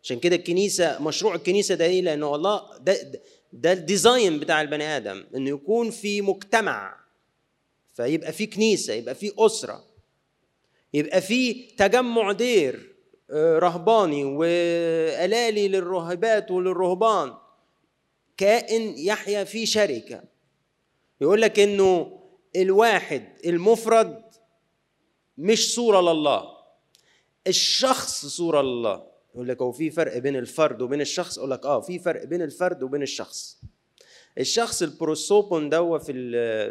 عشان 0.03 0.19
كده 0.21 0.37
الكنيسة 0.37 1.03
مشروع 1.03 1.35
الكنيسة 1.35 1.75
ده 1.75 1.85
إيه؟ 1.85 2.03
لأنه 2.03 2.35
الله 2.35 2.79
ده 2.79 3.13
ده 3.53 3.73
ال 3.73 3.83
design 3.83 4.41
بتاع 4.41 4.61
البني 4.63 4.85
آدم 4.85 5.25
إنه 5.35 5.51
يكون 5.51 5.91
في 5.91 6.21
مجتمع. 6.23 6.97
فيبقى 7.95 8.33
في 8.33 8.47
كنيسة 8.47 8.93
يبقى 8.93 9.15
في 9.15 9.33
أسرة. 9.39 9.85
يبقى 10.95 11.21
في 11.21 11.55
تجمع 11.55 12.33
دير 12.33 12.93
آه، 13.31 13.59
رهباني 13.59 14.25
وألالي 14.25 15.69
للراهبات 15.69 16.51
وللرهبان. 16.51 17.35
كائن 18.37 18.95
يحيا 18.99 19.45
في 19.45 19.67
شركة. 19.67 20.23
يقول 21.21 21.43
لك 21.43 21.59
إنه 21.61 22.21
الواحد 22.57 23.29
المفرد 23.47 24.23
مش 25.39 25.75
صورة 25.75 26.01
لله. 26.01 26.45
الشخص 27.47 28.27
صورة 28.27 28.63
لله. 28.63 29.07
يقول 29.35 29.49
لك 29.49 29.63
هو 29.63 29.73
في 29.73 29.91
فرق 29.91 30.19
بين 30.19 30.37
الفرد 30.37 30.83
وبين 30.83 31.01
الشخص؟ 31.01 31.39
أقول 31.39 31.51
لك 31.51 31.67
آه 31.67 31.81
في 31.81 31.99
فرق 31.99 32.25
بين 32.25 32.43
الفرد 32.43 32.83
وبين 32.83 33.03
الشخص. 33.03 33.61
الشخص 34.39 34.83
البروسوبون 34.83 35.69
دوت 35.69 35.99
في 35.99 36.13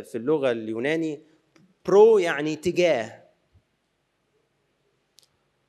في 0.04 0.18
اللغة 0.18 0.52
اليوناني 0.52 1.22
πρός 1.86 2.18
يعني 2.18 2.56
تجاه. 2.56 3.21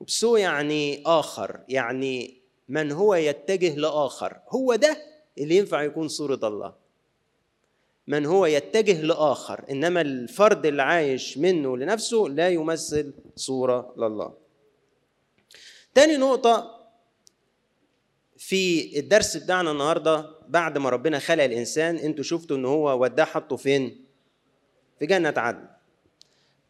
و 0.03 0.11
ὤψ 0.11 0.37
يعني 0.37 1.03
آخر 1.07 1.61
يعني 1.69 2.43
من 2.69 2.93
هو 2.93 3.15
يتجه 3.15 3.75
لآخر؟ 3.77 4.38
هو 4.49 4.75
ده 4.75 4.97
اللي 5.38 5.57
ينفع 5.57 5.83
يكون 5.83 6.09
صورة 6.09 6.41
الله. 6.43 6.75
من 8.07 8.27
هو 8.27 8.47
يتجه 8.47 9.01
لآخر 9.01 9.65
إنما 9.71 10.01
الفرد 10.01 10.67
اللي 10.67 10.83
عايش 10.83 11.38
منه 11.38 11.77
لنفسه 11.77 12.17
لا 12.17 12.49
يمثل 12.49 13.15
صورة 13.37 13.95
لله. 13.97 14.35
تاني 15.95 16.17
نقطة 16.17 16.81
في 18.37 18.99
الدرس 18.99 19.37
بتاعنا 19.37 19.71
النهاردة 19.71 20.31
بعد 20.49 20.79
ما 20.79 20.91
ربنا 20.91 21.19
خلق 21.19 21.45
الإنسان 21.45 21.97
أنتوا 21.97 22.25
شفتوا 22.25 22.57
إن 22.57 22.65
هو 22.65 23.03
وداه 23.03 23.25
حطه 23.25 23.57
فين؟ 23.57 24.05
في 24.99 25.07
جنة 25.07 25.35
عدن. 25.37 25.69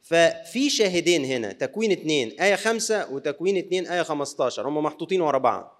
ففي 0.02 0.70
شاهدين 0.70 1.24
هنا 1.24 1.52
تكوين 1.52 1.92
اثنين 1.92 2.40
آية 2.40 2.54
خمسة 2.54 3.12
وتكوين 3.12 3.56
اثنين 3.56 3.86
آية 3.86 4.02
خمستاشر 4.02 4.68
هم 4.68 4.82
محطوطين 4.82 5.20
ورا 5.20 5.38
بعض. 5.38 5.78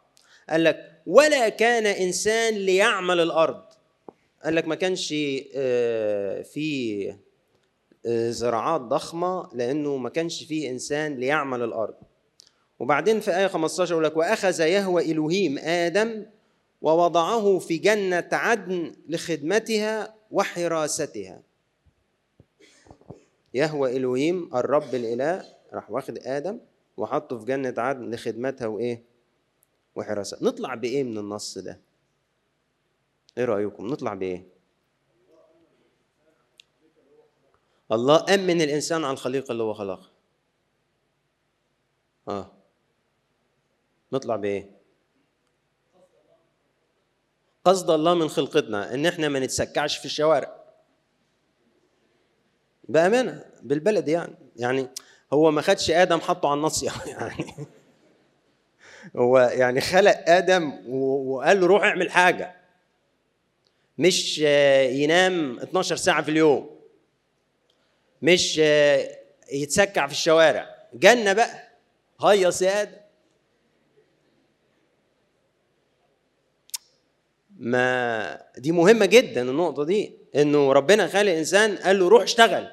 قال 0.48 0.64
لك 0.64 0.92
ولا 1.06 1.48
كان 1.48 1.86
إنسان 1.86 2.54
ليعمل 2.54 3.20
الأرض. 3.20 3.62
قال 4.44 4.54
لك 4.54 4.68
ما 4.68 4.74
كانش 4.74 5.14
آه، 5.56 6.42
في 6.42 7.14
آه، 8.06 8.30
زراعات 8.30 8.80
ضخمة 8.80 9.48
لأنه 9.54 9.96
ما 9.96 10.08
كانش 10.08 10.44
فيه 10.44 10.70
إنسان 10.70 11.16
ليعمل 11.16 11.62
الأرض. 11.62 11.94
وبعدين 12.78 13.20
في 13.20 13.36
آية 13.36 13.46
15 13.46 13.92
يقول 13.92 14.04
لك 14.04 14.16
وأخذ 14.16 14.60
يهوى 14.60 15.12
إلهيم 15.12 15.58
آدم 15.58 16.26
ووضعه 16.82 17.58
في 17.58 17.76
جنة 17.76 18.28
عدن 18.32 18.94
لخدمتها 19.08 20.14
وحراستها. 20.30 21.51
يهوى 23.54 23.96
إلهيم 23.96 24.50
الرب 24.54 24.94
الإله 24.94 25.44
راح 25.72 25.90
واخد 25.90 26.18
آدم 26.18 26.60
وحطه 26.96 27.38
في 27.38 27.44
جنة 27.44 27.74
عدن 27.78 28.10
لخدمتها 28.14 28.66
وإيه؟ 28.66 29.04
وحراسة. 29.94 30.38
نطلع 30.42 30.74
بإيه 30.74 31.02
من 31.04 31.18
النص 31.18 31.58
ده؟ 31.58 31.80
إيه 33.38 33.44
رأيكم؟ 33.44 33.86
نطلع 33.86 34.14
بإيه؟ 34.14 34.46
الله 37.92 38.34
أمن 38.34 38.62
الإنسان 38.62 39.04
على 39.04 39.12
الخليقة 39.12 39.52
اللي 39.52 39.62
هو 39.62 39.74
خلقها 39.74 40.10
آه. 42.28 42.52
نطلع 44.12 44.36
بإيه؟ 44.36 44.70
قصد 47.64 47.90
الله 47.90 48.14
من 48.14 48.28
خلقتنا 48.28 48.94
إن 48.94 49.06
إحنا 49.06 49.28
ما 49.28 49.40
نتسكعش 49.40 49.96
في 49.98 50.04
الشوارع. 50.04 50.61
بأمانة 52.88 53.44
بالبلد 53.62 54.08
يعني. 54.08 54.34
يعني 54.56 54.88
هو 55.32 55.50
ما 55.50 55.62
خدش 55.62 55.90
آدم 55.90 56.20
حطه 56.20 56.48
على 56.48 56.58
النص 56.58 56.82
يعني. 57.06 57.54
هو 59.16 59.38
يعني 59.38 59.80
خلق 59.80 60.24
آدم 60.28 60.72
وقال 60.94 61.60
له 61.60 61.66
روح 61.66 61.82
اعمل 61.82 62.10
حاجة. 62.10 62.56
مش 63.98 64.38
ينام 64.38 65.58
12 65.60 65.96
ساعة 65.96 66.22
في 66.22 66.30
اليوم. 66.30 66.70
مش 68.22 68.58
يتسكع 69.52 70.06
في 70.06 70.12
الشوارع. 70.12 70.74
جنة 70.94 71.32
بقى. 71.32 71.68
هيص 72.20 72.62
يا 72.62 72.82
آدم 72.82 73.02
ما 77.58 78.42
دي 78.58 78.72
مهمة 78.72 79.06
جدا 79.06 79.42
النقطة 79.50 79.84
دي. 79.84 80.21
إنه 80.36 80.72
ربنا 80.72 81.06
خالق 81.06 81.32
إنسان 81.32 81.76
قال 81.76 81.98
له 81.98 82.08
روح 82.08 82.22
اشتغل. 82.22 82.66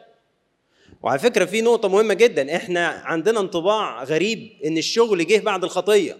وعلى 1.03 1.19
فكرة 1.19 1.45
في 1.45 1.61
نقطة 1.61 1.87
مهمة 1.87 2.13
جدا. 2.13 2.55
إحنا 2.55 2.87
عندنا 2.87 3.39
انطباع 3.39 4.03
غريب 4.03 4.51
إن 4.65 4.77
الشغل 4.77 5.27
جه 5.27 5.39
بعد 5.39 5.63
الخطية. 5.63 6.17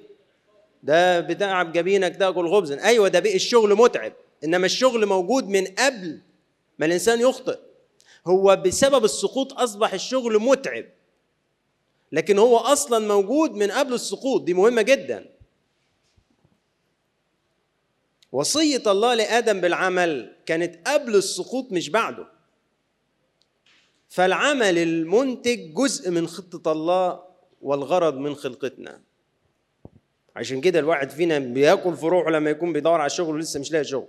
ده 0.84 1.20
بتعب 1.20 1.72
جبينك 1.72 2.16
تاكل 2.16 2.50
خبزا 2.52 2.84
أيوه 2.84 3.08
ده 3.08 3.20
بقى 3.20 3.36
الشغل 3.36 3.76
متعب. 3.76 4.14
إنما 4.44 4.66
الشغل 4.66 5.06
موجود 5.06 5.48
من 5.48 5.66
قبل 5.66 6.20
ما 6.80 6.86
الإنسان 6.86 7.22
يخطئ. 7.22 7.58
هو 8.28 8.56
بسبب 8.56 9.06
السقوط 9.06 9.54
أصبح 9.54 9.94
الشغل 9.94 10.40
متعب. 10.40 10.86
لكن 12.12 12.40
هو 12.40 12.58
أصلا 12.58 13.08
موجود 13.08 13.52
من 13.52 13.72
قبل 13.72 13.94
السقوط. 13.94 14.42
دي 14.42 14.54
مهمة 14.54 14.82
جدا. 14.82 15.26
وصية 18.32 18.84
الله 18.88 19.14
لآدم 19.14 19.62
بالعمل 19.62 20.36
كانت 20.46 20.88
قبل 20.88 21.16
السقوط 21.16 21.72
مش 21.72 21.90
بعده. 21.90 22.28
فالعمل 24.10 24.78
المنتج 24.78 25.74
جزء 25.74 26.12
من 26.12 26.28
خطة 26.28 26.72
الله 26.72 27.24
والغرض 27.62 28.14
من 28.14 28.36
خلقتنا. 28.36 29.02
عشان 30.36 30.62
كده 30.62 30.80
الواحد 30.80 31.10
فينا 31.10 31.40
بياكل 31.40 31.98
في 31.98 32.06
روحه 32.06 32.30
لما 32.32 32.50
يكون 32.50 32.74
بيدور 32.74 33.02
على 33.02 33.10
شغل 33.10 33.36
ولسه 33.36 33.60
مش 33.60 33.72
لاقي 33.72 33.84
شغل. 33.86 34.08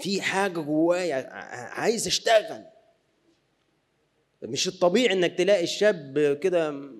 في 0.00 0.22
حاجة 0.22 0.60
جوايا 0.60 1.32
عايز 1.80 2.06
اشتغل 2.06 2.64
مش 4.42 4.68
الطبيعي 4.68 5.12
إنك 5.12 5.38
تلاقي 5.38 5.64
الشاب 5.64 6.38
كده 6.42 6.90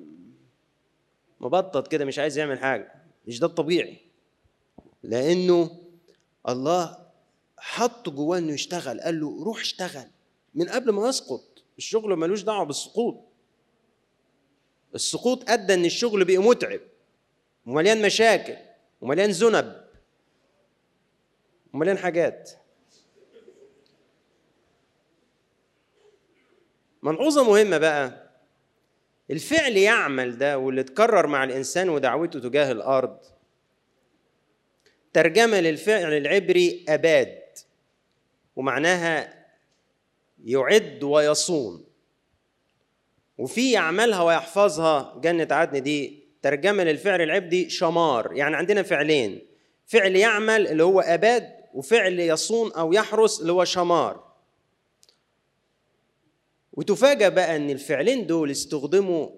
مبطط 1.41 1.89
كده 1.89 2.05
مش 2.05 2.19
عايز 2.19 2.39
يعمل 2.39 2.59
حاجة. 2.59 2.95
مش 3.27 3.39
ده 3.39 3.47
الطبيعي. 3.47 4.12
لأنه 5.03 5.79
الله 6.49 6.99
حط 7.59 8.09
جواه 8.09 8.39
إنه 8.39 8.53
يشتغل. 8.53 9.01
قال 9.01 9.21
له 9.21 9.45
روح 9.45 9.61
اشتغل. 9.61 10.07
من 10.55 10.69
قبل 10.69 10.91
ما 10.91 11.09
يسقط 11.09 11.43
الشغل 11.79 12.17
ملوش 12.17 12.43
دعوة 12.43 12.65
بالسقوط. 12.65 13.21
السقوط 14.95 15.51
أدى 15.51 15.75
إن 15.75 15.85
الشغل 15.85 16.25
بقى 16.25 16.37
متعب 16.37 16.81
ومليان 17.67 18.03
مشاكل 18.03 18.57
ومليان 19.01 19.31
ذنب 19.31 19.85
ومليان 21.75 21.99
حاجات. 21.99 22.51
ملحوظة 27.03 27.45
مهمة 27.45 27.79
بقى. 27.79 28.31
الفعل 29.31 29.77
يعمل 29.77 30.39
ده 30.39 30.59
واللي 30.59 30.81
اتكرر 30.81 31.27
مع 31.27 31.45
الإنسان 31.45 31.89
ودعوته 31.89 32.41
تجاه 32.41 32.73
الأرض 32.73 33.19
ترجمة 35.13 35.61
للفعل 35.61 36.13
العبري 36.13 36.85
أباد 36.89 37.39
ومعناها 38.57 39.47
يعد 40.45 41.03
ويصون 41.03 41.85
وفي 43.39 43.73
يعملها 43.73 44.23
ويحفظها 44.23 45.21
جنة 45.21 45.49
عدن 45.51 45.83
دي 45.83 46.23
ترجمة 46.43 46.85
للفعل 46.85 47.23
العبري 47.23 47.71
شمار 47.71 48.33
يعني 48.33 48.57
عندنا 48.57 48.83
فعلين. 48.83 49.47
فعل 49.87 50.17
يعمل 50.17 50.67
اللي 50.67 50.83
هو 50.85 51.01
أباد 51.01 51.53
وفعل 51.75 52.21
يصون 52.21 52.73
أو 52.73 52.93
يحرس 52.93 53.41
اللي 53.41 53.53
هو 53.53 53.65
شمار. 53.65 54.33
وتفاجأ 56.73 57.29
بقى 57.29 57.57
إن 57.57 57.71
الفعلين 57.71 58.27
دول 58.27 58.51
استخدموا 58.51 59.31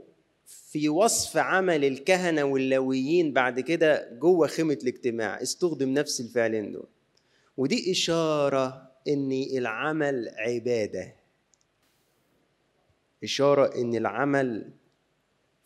في 0.46 0.88
وصف 0.88 1.36
عمل 1.36 1.84
الكهنة 1.84 2.44
واللويين 2.44 3.32
بعد 3.32 3.60
كده 3.60 4.08
جوه 4.12 4.46
خيمة 4.46 4.78
الاجتماع 4.82 5.42
استخدم 5.42 5.88
نفس 5.88 6.20
الفعلين 6.20 6.72
دول. 6.72 6.86
ودي 7.56 7.90
إشارة 7.90 8.90
إن 9.08 9.32
العمل 9.32 10.28
عبادة. 10.36 11.14
إشارة 13.24 13.80
إن 13.80 13.94
العمل 13.94 14.70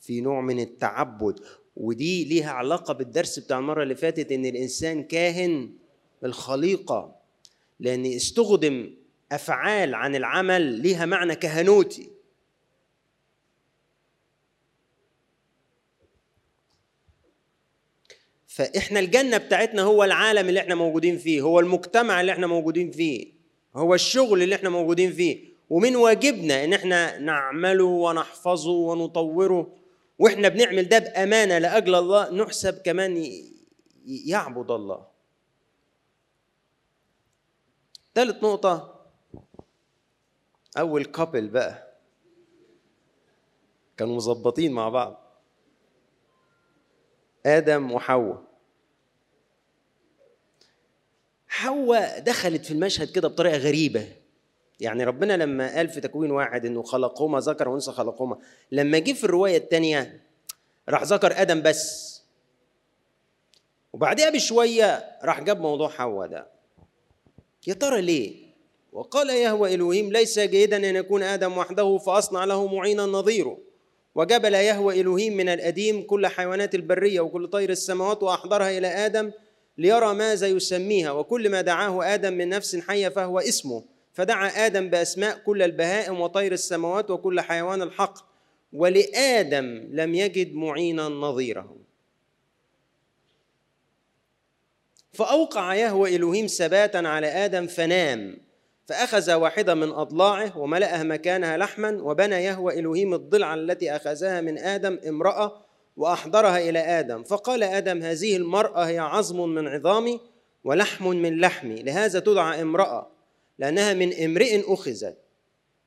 في 0.01 0.21
نوع 0.21 0.41
من 0.41 0.61
التعبد. 0.61 1.41
ودي 1.77 2.25
ليها 2.25 2.51
علاقة 2.51 2.95
بالدرس 2.95 3.39
بتاع 3.39 3.59
المرة 3.59 3.83
اللي 3.83 3.95
فاتت 3.95 4.33
إن 4.33 4.47
الإنسان 4.47 5.03
كاهن 5.03 5.73
الخليقة. 6.25 7.17
لأن 7.81 8.07
استخدم 8.07 8.95
أفعال 9.33 9.95
عن 9.95 10.17
العمل 10.17 10.63
ليها 10.63 11.07
معنى 11.07 11.35
كهنوتي. 11.35 12.18
فإحنا 18.59 19.01
الجنة 19.01 19.37
بتاعتنا 19.37 19.83
هو 19.83 20.05
العالم 20.05 20.49
اللي 20.49 20.61
إحنا 20.61 20.75
موجودين 20.75 21.19
فيه 21.19 21.41
هو 21.43 21.61
المجتمع 21.61 22.21
اللي 22.21 22.33
إحنا 22.33 22.47
موجودين 22.47 22.91
فيه 22.91 23.33
هو 23.77 23.95
الشغل 23.95 24.43
اللي 24.43 24.55
إحنا 24.55 24.69
موجودين 24.69 25.13
فيه. 25.13 25.49
ومن 25.71 25.97
واجبنا 25.97 26.65
إن 26.65 26.73
إحنا 26.73 27.19
نعمله 27.19 27.85
ونحفظه 27.85 28.71
ونطوره 28.71 29.75
وإحنا 30.19 30.49
بنعمل 30.49 30.89
ده 30.89 30.99
بأمانة 30.99 31.59
لأجل 31.59 31.95
الله 31.95 32.31
نحسب 32.31 32.83
كمان 32.83 33.33
يعبد 34.07 34.71
الله. 34.71 35.07
ثالث 38.15 38.45
نقطة. 38.45 39.05
أول 40.79 41.05
كابل 41.05 41.49
بقى. 41.49 41.99
كانوا 43.97 44.17
مظبطين 44.17 44.73
مع 44.73 44.89
بعض. 44.89 45.41
آدم 47.47 47.93
وحواء. 47.93 48.48
حواء 51.59 52.21
دخلت 52.21 52.65
في 52.65 52.71
المشهد 52.71 53.11
كده 53.11 53.29
بطريقة 53.29 53.57
غريبة. 53.57 54.09
يعني 54.81 55.05
ربنا 55.05 55.37
لما 55.37 55.77
قال 55.77 55.89
في 55.89 56.01
تكوين 56.01 56.31
واحد 56.31 56.67
إنه 56.67 56.83
خلقهما 56.83 57.41
ذكر 57.41 57.69
وأنثى 57.69 57.93
خلقهما 57.93 58.39
لما 58.73 58.99
جه 58.99 59.13
في 59.13 59.25
الرواية 59.25 59.57
الثانية 59.57 60.21
راح 60.89 61.03
ذكر 61.03 61.43
آدم 61.43 61.63
بس. 61.63 62.23
وبعدها 63.93 64.31
بشوية 64.31 65.19
راح 65.25 65.41
جاب 65.41 65.61
موضوع 65.61 65.89
حواء 65.89 66.29
ده. 66.29 66.47
يا 67.67 67.75
ترى 67.75 68.01
ليه؟ 68.01 68.49
وقال 68.93 69.31
يهوى 69.31 69.75
إلهيم 69.75 70.13
ليس 70.13 70.39
جيدا 70.39 70.77
أن 70.77 70.97
يكون 70.97 71.23
آدم 71.23 71.59
وحده 71.59 71.99
فأصنع 71.99 72.45
له 72.45 72.75
معينا 72.75 73.03
نظيره 73.07 73.59
وجبل 74.15 74.55
يهوى 74.55 75.01
إلهيم 75.01 75.37
من 75.37 75.49
الأديم 75.49 76.03
كل 76.03 76.27
حيوانات 76.27 76.75
البرية 76.75 77.21
وكل 77.21 77.49
طير 77.49 77.71
السماوات 77.71 78.23
وأحضرها 78.23 78.79
إلى 78.79 78.87
آدم 78.87 79.33
ليرى 79.79 80.15
ماذا 80.15 80.47
يسميها 80.47 81.11
وكل 81.11 81.49
ما 81.51 81.61
دعاه 81.61 82.15
آدم 82.15 82.33
من 82.33 82.49
نفس 82.49 82.77
حية 82.77 83.09
فهو 83.09 83.39
اسمه. 83.39 83.85
فدعا 84.13 84.49
آدم 84.49 84.91
بأسماء 84.91 85.39
كل 85.39 85.63
البهائم 85.63 86.21
وطير 86.21 86.53
السماوات 86.53 87.11
وكل 87.11 87.41
حيوان 87.41 87.83
الحق. 87.83 88.19
ولآدم 88.73 89.89
لم 89.91 90.15
يجد 90.15 90.55
معينا 90.55 91.09
نظيره. 91.09 91.77
فأوقع 95.13 95.75
يهوى 95.75 96.17
إلهيم 96.17 96.47
ثباتا 96.47 96.99
على 96.99 97.27
آدم 97.27 97.67
فنام 97.67 98.39
فأخذ 98.87 99.33
واحدة 99.33 99.75
من 99.75 99.91
أضلاعه 99.91 100.59
وملأها 100.59 101.03
مكانها 101.03 101.57
لحما 101.57 102.03
وبنى 102.03 102.35
يهوى 102.35 102.79
إلهيم 102.81 103.15
الضلع 103.15 103.55
التي 103.55 103.97
أخذها 103.97 104.41
من 104.41 104.59
آدم 104.59 104.99
امرأة 105.09 105.68
وأحضرها 105.99 106.59
إلى 106.59 106.79
آدم. 106.79 107.23
فقال 107.23 107.63
آدم 107.63 108.03
هذه 108.03 108.37
المرأة 108.37 108.83
هي 108.85 108.99
عظم 108.99 109.49
من 109.49 109.69
عظامي 109.69 110.21
ولحم 110.65 111.09
من 111.09 111.41
لحمي 111.41 111.83
لهذا 111.83 112.21
تدعى 112.21 112.63
امرأة 112.63 113.11
لأنها 113.59 113.95
من 113.95 114.13
امرئ 114.13 114.73
أخذت. 114.75 115.19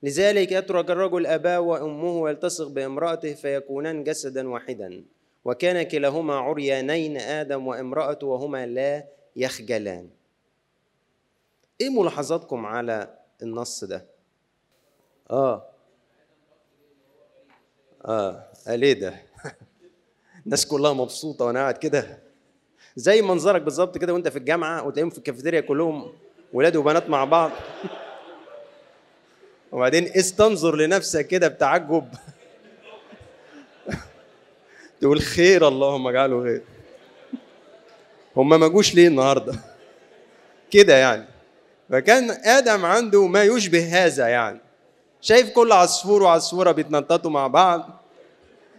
لذلك 0.03 0.51
يترك 0.51 0.89
الرجل 0.89 1.25
أباه 1.27 1.59
وأمه 1.59 2.19
ويلتصق 2.19 2.67
بامرأته 2.67 3.33
فيكونان 3.33 4.03
جسدا 4.03 4.49
واحدا. 4.49 5.03
وكان 5.45 5.83
كلاهما 5.83 6.35
عريانين 6.35 7.17
آدم 7.17 7.67
وامرأته 7.67 8.27
وهما 8.27 8.65
لا 8.65 9.07
يخجلان. 9.35 10.09
إيه 11.81 11.89
ملاحظاتكم 11.89 12.65
على 12.65 13.17
النص 13.43 13.83
ده؟ 13.83 14.05
آه. 15.31 15.65
آه. 18.05 18.51
قال 18.67 18.83
إيه 18.83 18.93
ده؟ 18.93 19.30
الناس 20.45 20.65
كلها 20.65 20.93
مبسوطة 20.93 21.45
وأنا 21.45 21.59
قاعد 21.59 21.77
كده. 21.77 22.17
زي 22.95 23.21
منظرك 23.21 23.61
بالظبط 23.61 23.97
كده 23.97 24.13
وأنت 24.13 24.27
في 24.27 24.37
الجامعة 24.37 24.87
وتلاقيهم 24.87 25.09
في 25.09 25.17
الكافيتيريا 25.17 25.61
كلهم 25.61 26.13
ولاد 26.53 26.75
وبنات 26.75 27.09
مع 27.09 27.23
بعض. 27.23 27.51
وبعدين 29.71 30.07
استنظر 30.17 30.75
لنفسك 30.75 31.27
كده 31.27 31.47
بتعجب. 31.47 32.07
تقول 35.01 35.21
خير 35.21 35.67
اللهم 35.67 36.07
اجعله 36.07 36.43
خير. 36.43 36.61
هم 38.37 38.49
ما 38.49 38.67
جوش 38.67 38.95
ليه 38.95 39.07
النهارده؟ 39.07 39.53
كده 40.71 40.95
يعني. 40.95 41.25
فكان 41.89 42.31
آدم 42.31 42.85
عنده 42.85 43.27
ما 43.27 43.43
يشبه 43.43 44.05
هذا 44.05 44.27
يعني. 44.27 44.59
شايف 45.21 45.49
كل 45.49 45.71
عصفور 45.71 46.23
وعصفورة 46.23 46.71
بيتنططوا 46.71 47.31
مع 47.31 47.47
بعض. 47.47 48.03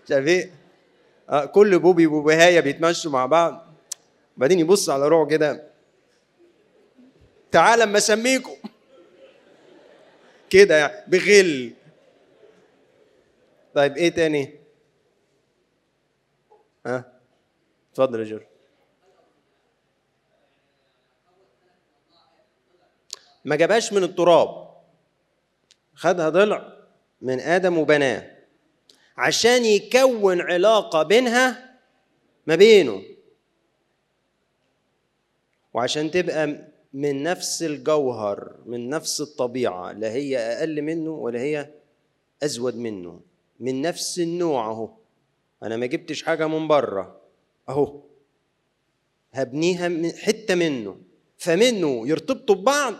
شايف 0.08 0.26
إيه؟ 0.26 0.61
كل 1.40 1.78
بوبي 1.78 2.06
وبوبهايه 2.06 2.60
بيتمشوا 2.60 3.10
مع 3.10 3.26
بعض. 3.26 3.66
بعدين 4.36 4.58
يبص 4.58 4.90
على 4.90 5.08
روحه 5.08 5.30
كده. 5.30 5.70
تعال 7.50 7.82
اما 7.82 7.98
اسميكم. 7.98 8.56
كده 10.50 10.76
يعني 10.76 11.10
بغل. 11.10 11.72
طيب 13.74 13.96
إيه 13.96 14.08
تاني؟ 14.08 14.60
ها؟ 16.86 16.96
آه. 16.96 17.04
اتفضل 17.92 18.20
يا 18.20 18.24
جورج. 18.24 18.46
ما 23.44 23.56
جابهاش 23.56 23.92
من 23.92 24.02
التراب. 24.02 24.72
خدها 25.94 26.28
ضلع 26.28 26.72
من 27.20 27.40
آدم 27.40 27.78
وبناه. 27.78 28.31
عشان 29.16 29.64
يكون 29.64 30.40
علاقة 30.40 31.02
بينها 31.02 31.78
ما 32.46 32.54
بينه. 32.54 33.02
وعشان 35.74 36.10
تبقى 36.10 36.72
من 36.92 37.22
نفس 37.22 37.62
الجوهر 37.62 38.56
من 38.66 38.88
نفس 38.88 39.20
الطبيعة 39.20 39.92
لا 39.92 40.12
هي 40.12 40.38
أقل 40.38 40.82
منه 40.82 41.10
ولا 41.10 41.40
هي 41.40 41.70
أزود 42.42 42.76
منه. 42.76 43.20
من 43.60 43.82
نفس 43.82 44.18
النوع 44.18 44.70
أهو. 44.70 44.90
أنا 45.62 45.76
ما 45.76 45.86
جبتش 45.86 46.22
حاجة 46.22 46.46
من 46.46 46.68
بره. 46.68 47.20
أهو. 47.68 48.00
هبنيها 49.32 49.88
من 49.88 50.12
حتة 50.12 50.54
منه. 50.54 50.96
فمنه 51.38 52.08
يرتبطوا 52.08 52.54
ببعض 52.54 52.94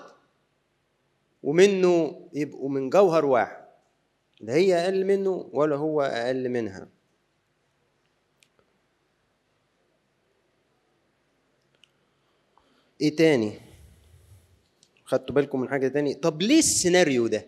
ومنه 1.42 2.20
يبقوا 2.32 2.68
من 2.68 2.90
جوهر 2.90 3.24
واحد. 3.24 3.61
لا 4.42 4.54
هي 4.54 4.74
أقل 4.74 5.04
منه 5.04 5.50
ولا 5.52 5.76
هو 5.76 6.02
أقل 6.02 6.48
منها. 6.48 6.88
إيه 13.00 13.16
تاني؟ 13.16 13.60
خدتوا 15.04 15.34
بالكم 15.34 15.60
من 15.60 15.68
حاجة 15.68 15.88
تاني؟ 15.88 16.14
طب 16.14 16.42
ليه 16.42 16.58
السيناريو 16.58 17.26
ده؟ 17.26 17.46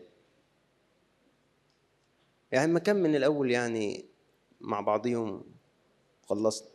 يعني 2.52 2.72
ما 2.72 2.78
كان 2.78 2.96
من 2.96 3.16
الأول 3.16 3.50
يعني 3.50 4.04
مع 4.60 4.80
بعضهم 4.80 5.44
خلصنا 6.26 6.68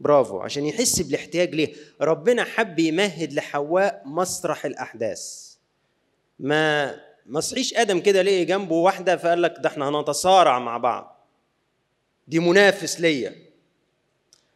برافو 0.00 0.40
عشان 0.40 0.64
يحس 0.66 1.00
بالاحتياج 1.00 1.54
ليه؟ 1.54 1.74
ربنا 2.00 2.44
حب 2.44 2.78
يمهد 2.78 3.32
لحواء 3.32 4.02
مسرح 4.06 4.64
الأحداث. 4.64 5.54
ما 6.38 6.94
ما 7.26 7.40
صحيش 7.40 7.74
آدم 7.74 8.00
كده 8.00 8.22
لقي 8.22 8.44
جنبه 8.44 8.74
واحدة 8.74 9.16
فقال 9.16 9.42
لك 9.42 9.54
ده 9.58 9.68
إحنا 9.68 9.88
هنتصارع 9.88 10.58
مع 10.58 10.78
بعض. 10.78 11.28
دي 12.28 12.38
منافس 12.38 13.00
ليا. 13.00 13.34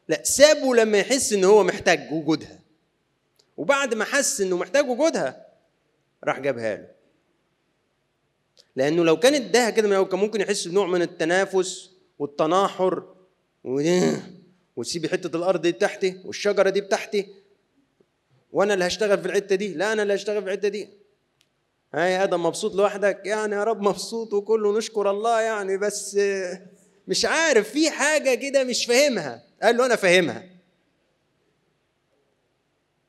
لا 0.08 0.22
سابه 0.22 0.74
لما 0.74 0.98
يحس 0.98 1.32
إن 1.32 1.44
هو 1.44 1.64
محتاج 1.64 2.12
وجودها. 2.12 2.58
وبعد 3.56 3.94
ما 3.94 4.04
حس 4.04 4.40
إنه 4.40 4.56
محتاج 4.56 4.88
وجودها 4.88 5.46
راح 6.24 6.38
جابها 6.38 6.76
له. 6.76 6.88
لأنه 8.76 9.04
لو 9.04 9.16
كان 9.18 9.34
إداها 9.34 9.70
كده 9.70 10.04
كان 10.04 10.18
ممكن 10.20 10.40
يحس 10.40 10.68
بنوع 10.68 10.86
من 10.86 11.02
التنافس 11.02 11.90
والتناحر 12.18 13.14
وتسيبي 14.76 15.08
حتة 15.08 15.36
الأرض 15.36 15.60
دي 15.60 15.72
بتاعتي 15.72 16.20
والشجرة 16.24 16.70
دي 16.70 16.80
بتاعتي 16.80 17.26
وأنا 18.52 18.74
اللي 18.74 18.86
هشتغل 18.86 19.18
في 19.18 19.26
الحتة 19.26 19.54
دي؟ 19.54 19.74
لا 19.74 19.92
أنا 19.92 20.02
اللي 20.02 20.14
هشتغل 20.14 20.42
في 20.42 20.48
الحتة 20.48 20.68
دي. 20.68 20.88
هاي 21.96 22.22
آدم 22.22 22.42
مبسوط 22.46 22.74
لوحدك؟ 22.74 23.20
يعني 23.24 23.54
يا 23.54 23.64
رب 23.64 23.82
مبسوط 23.82 24.32
وكله 24.32 24.78
نشكر 24.78 25.10
الله 25.10 25.40
يعني 25.40 25.76
بس 25.76 26.18
مش 27.08 27.24
عارف 27.24 27.70
في 27.70 27.90
حاجة 27.90 28.34
كده 28.34 28.64
مش 28.64 28.86
فاهمها. 28.86 29.42
قال 29.62 29.76
له 29.76 29.86
أنا 29.86 29.96
فاهمها. 29.96 30.44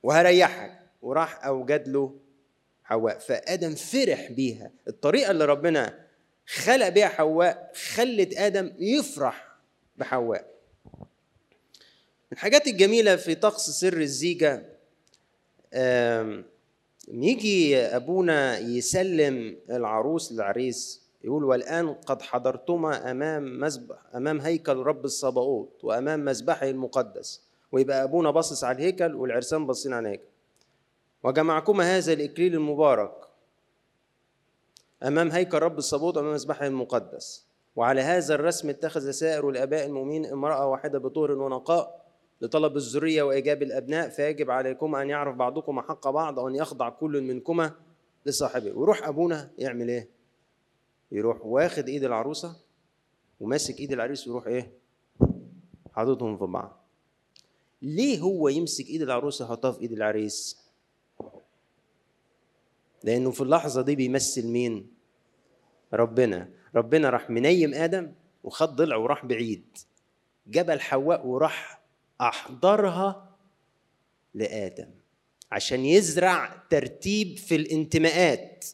وهريحك. 0.04 0.80
وراح 1.02 1.46
اوجد 1.46 1.88
له 1.88 2.16
حواء. 2.84 3.20
فآدم 3.20 3.76
فرح 3.76 4.32
بيها. 4.32 4.72
الطريقة 4.88 5.32
اللي 5.32 5.46
ربنا 5.46 6.08
خلق 6.48 6.90
بيها 6.90 7.08
حواء 7.08 7.72
خلت 7.94 8.38
آدم 8.38 8.74
يفرح 8.80 9.48
بحواء. 9.98 10.54
الحاجات 12.32 12.68
الجميلة 12.68 13.16
في 13.16 13.36
طقس 13.36 13.70
سر 13.70 13.98
الزيجة 13.98 14.66
يجي 17.08 17.78
أبونا 17.78 18.60
يسلم 18.60 19.58
العروس 19.70 20.32
للعريس 20.32 21.08
يقول 21.24 21.44
والآن 21.44 21.94
قد 21.94 22.22
حضرتما 22.22 23.12
أمام 23.12 23.60
مذبح 23.60 23.98
أمام 24.16 24.42
هيكل 24.42 24.78
رب 24.78 25.06
الصباؤوت 25.06 25.84
وأمام 25.84 26.26
مذبحه 26.26 26.70
المقدس 26.70 27.42
ويبقى 27.72 28.04
أبونا 28.04 28.32
باصص 28.32 28.64
على 28.64 28.78
الهيكل 28.78 29.16
والعرسان 29.16 29.68
باصين 29.68 29.94
على 29.94 30.08
الهيكل. 30.08 30.28
وجمعكما 31.24 31.98
هذا 31.98 32.14
الإكليل 32.14 32.54
المبارك 32.54 33.14
أمام 35.04 35.30
هيكل 35.32 35.60
رب 35.60 35.78
الصباؤوت 35.78 36.18
وأمام 36.18 36.34
مذبحه 36.34 36.68
المقدس. 36.68 37.48
وعلى 37.76 38.02
هذا 38.02 38.36
الرسم 38.36 38.70
اتخذ 38.70 39.12
سائر 39.12 39.50
الآباء 39.50 39.86
المؤمنين 39.86 40.26
امرأة 40.26 40.68
واحدة 40.68 41.00
بطهر 41.00 41.32
ونقاء 41.32 41.97
لطلب 42.42 42.78
الذرية 42.78 43.24
وإيجاب 43.24 43.64
الأبناء 43.64 44.10
فيجب 44.10 44.52
عليكما 44.52 45.02
أن 45.02 45.10
يعرف 45.10 45.36
بعضكما 45.36 45.82
حق 45.82 46.10
بعض 46.10 46.38
وأن 46.38 46.56
يخضع 46.56 46.90
كل 46.90 47.22
منكما 47.22 47.72
لصاحبه. 48.26 48.72
ويروح 48.72 49.08
أبونا 49.08 49.52
يعمل 49.58 49.90
إيه؟ 49.90 50.10
يروح 51.12 51.46
واخد 51.46 51.90
إيد 51.90 52.04
العروسة 52.04 52.56
وماسك 53.40 53.80
إيد 53.80 53.92
العريس 53.92 54.28
ويروح 54.28 54.48
إيه؟ 54.48 54.72
حاططهم 55.94 56.38
في 56.38 56.46
بعض. 56.46 56.84
ليه 57.82 58.20
هو 58.20 58.48
يمسك 58.48 58.88
إيد 58.88 59.02
العروسة 59.02 59.46
يحطها 59.46 59.72
في 59.72 59.82
إيد 59.82 59.92
العريس؟ 59.92 60.58
لأنه 63.04 63.32
في 63.32 63.42
اللحظة 63.42 63.82
دي 63.82 63.96
بيمثل 63.96 64.48
مين؟ 64.48 64.88
ربنا. 65.94 66.50
ربنا 66.76 67.10
راح 67.10 67.30
منيم 67.30 67.74
آدم 67.74 68.12
وخد 68.44 68.76
ضلع 68.76 68.96
وراح 68.96 69.26
بعيد. 69.26 69.78
جبل 70.48 70.80
حواء 70.80 71.26
وراح 71.28 71.77
أحضرها 72.22 73.36
لآدم 74.34 74.90
عشان 75.52 75.86
يزرع 75.86 76.64
ترتيب 76.70 77.38
في 77.38 77.56
الانتماءات. 77.56 78.66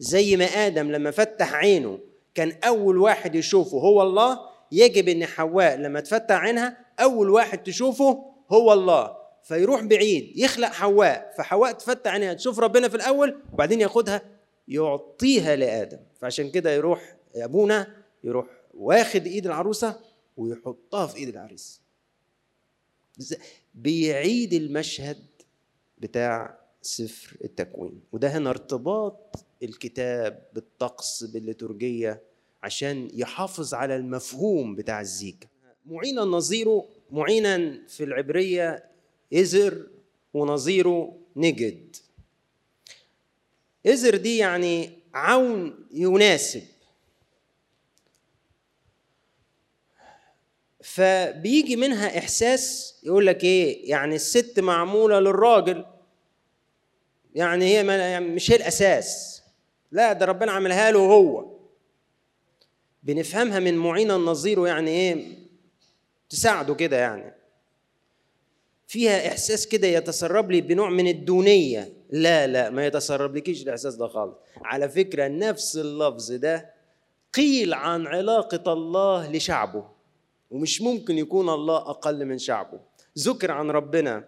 زي 0.00 0.36
ما 0.36 0.44
آدم 0.44 0.90
لما 0.92 1.10
فتح 1.10 1.54
عينه 1.54 1.98
كان 2.34 2.52
أول 2.64 2.98
واحد 2.98 3.34
يشوفه 3.34 3.78
هو 3.78 4.02
الله 4.02 4.38
يجب 4.72 5.08
إن 5.08 5.26
حواء 5.26 5.76
لما 5.76 6.00
تفتح 6.00 6.36
عينها 6.36 6.78
أول 7.00 7.30
واحد 7.30 7.62
تشوفه 7.62 8.24
هو 8.50 8.72
الله. 8.72 9.16
فيروح 9.42 9.82
بعيد 9.84 10.32
يخلق 10.38 10.68
حواء 10.68 11.34
فحواء 11.38 11.72
تفتح 11.72 12.10
عينها 12.12 12.34
تشوف 12.34 12.58
ربنا 12.58 12.88
في 12.88 12.96
الأول 12.96 13.42
وبعدين 13.52 13.80
ياخدها 13.80 14.22
يعطيها 14.68 15.56
لآدم. 15.56 15.98
فعشان 16.20 16.50
كده 16.50 16.70
يروح 16.70 17.16
أبونا 17.36 17.96
يروح 18.24 18.46
واخد 18.74 19.26
إيد 19.26 19.46
العروسة 19.46 20.00
ويحطها 20.36 21.06
في 21.06 21.16
إيد 21.16 21.28
العريس. 21.28 21.85
بيعيد 23.74 24.52
المشهد 24.54 25.24
بتاع 25.98 26.58
سفر 26.82 27.36
التكوين. 27.44 28.00
وده 28.12 28.28
هنا 28.28 28.50
ارتباط 28.50 29.36
الكتاب 29.62 30.46
بالطقس 30.54 31.24
بالليتورجية 31.24 32.22
عشان 32.62 33.08
يحافظ 33.14 33.74
على 33.74 33.96
المفهوم 33.96 34.74
بتاع 34.74 35.00
الزيكا. 35.00 35.46
معينا 35.86 36.22
نظيره 36.22 36.88
معينا 37.10 37.86
في 37.88 38.04
العبرية 38.04 38.84
إزر 39.34 39.88
ونظيره 40.34 41.18
نجد. 41.36 41.96
إزر 43.86 44.16
دي 44.16 44.36
يعني 44.36 44.90
عون 45.14 45.86
يناسب. 45.92 46.62
فبيجي 50.86 51.76
منها 51.76 52.18
إحساس 52.18 52.94
يقول 53.02 53.26
لك 53.26 53.44
إيه؟ 53.44 53.90
يعني 53.90 54.14
الست 54.14 54.60
معمولة 54.60 55.20
للراجل. 55.20 55.84
يعني 57.34 57.64
هي 57.64 57.86
يعني 57.86 58.28
مش 58.28 58.50
هي 58.50 58.56
الأساس. 58.56 59.42
لا 59.92 60.12
ده 60.12 60.26
ربنا 60.26 60.52
عملها 60.52 60.90
له 60.90 60.98
هو. 60.98 61.56
بنفهمها 63.02 63.58
من 63.60 63.76
معين 63.76 64.10
النظير 64.10 64.66
يعني 64.66 64.90
إيه؟ 64.90 65.26
تساعده 66.30 66.74
كده 66.74 66.96
يعني. 66.96 67.34
فيها 68.86 69.28
إحساس 69.28 69.66
كده 69.66 69.86
يتسرب 69.88 70.50
لي 70.50 70.60
بنوع 70.60 70.90
من 70.90 71.08
الدونية. 71.08 71.92
لا 72.10 72.46
لا 72.46 72.70
ما 72.70 72.86
يتسرب 72.86 73.36
لكيش 73.36 73.62
الإحساس 73.62 73.94
ده 73.94 74.08
خالص. 74.08 74.36
على 74.62 74.88
فكرة 74.88 75.28
نفس 75.28 75.76
اللفظ 75.76 76.32
ده 76.32 76.70
قيل 77.34 77.74
عن 77.74 78.06
علاقة 78.06 78.72
الله 78.72 79.32
لشعبه. 79.32 79.95
ومش 80.50 80.82
ممكن 80.82 81.18
يكون 81.18 81.48
الله 81.48 81.76
أقل 81.76 82.24
من 82.24 82.38
شعبه. 82.38 82.80
ذكر 83.18 83.50
عن 83.50 83.70
ربنا 83.70 84.24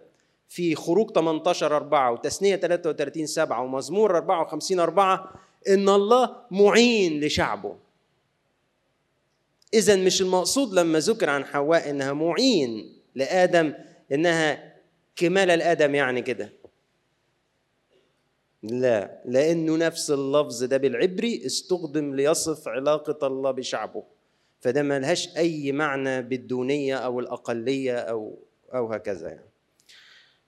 في 0.49 0.75
خروج 0.75 1.11
18 1.11 1.75
4 1.75 2.11
وتثنية 2.11 2.55
33 2.55 3.25
7 3.25 3.61
ومزمور 3.63 4.17
54 4.17 4.79
4 4.79 5.33
إن 5.67 5.89
الله 5.89 6.35
معين 6.51 7.21
لشعبه. 7.21 7.75
إذا 9.73 9.95
مش 9.95 10.21
المقصود 10.21 10.73
لما 10.73 10.99
ذكر 10.99 11.29
عن 11.29 11.45
حواء 11.45 11.89
إنها 11.89 12.13
معين 12.13 12.93
لآدم 13.15 13.73
إنها 14.11 14.75
كمال 15.15 15.51
الآدم 15.51 15.95
يعني 15.95 16.21
كده. 16.21 16.49
لا 18.63 19.21
لأنه 19.25 19.75
نفس 19.77 20.11
اللفظ 20.11 20.63
ده 20.63 20.77
بالعبري 20.77 21.45
استخدم 21.45 22.15
ليصف 22.15 22.67
علاقة 22.67 23.27
الله 23.27 23.51
بشعبه. 23.51 24.03
فده 24.59 24.83
ملهاش 24.83 25.37
أي 25.37 25.71
معنى 25.71 26.21
بالدونية 26.21 26.95
أو 26.95 27.19
الأقلية 27.19 27.97
أو 27.97 28.39
أو 28.73 28.93
هكذا 28.93 29.27
يعني. 29.27 29.49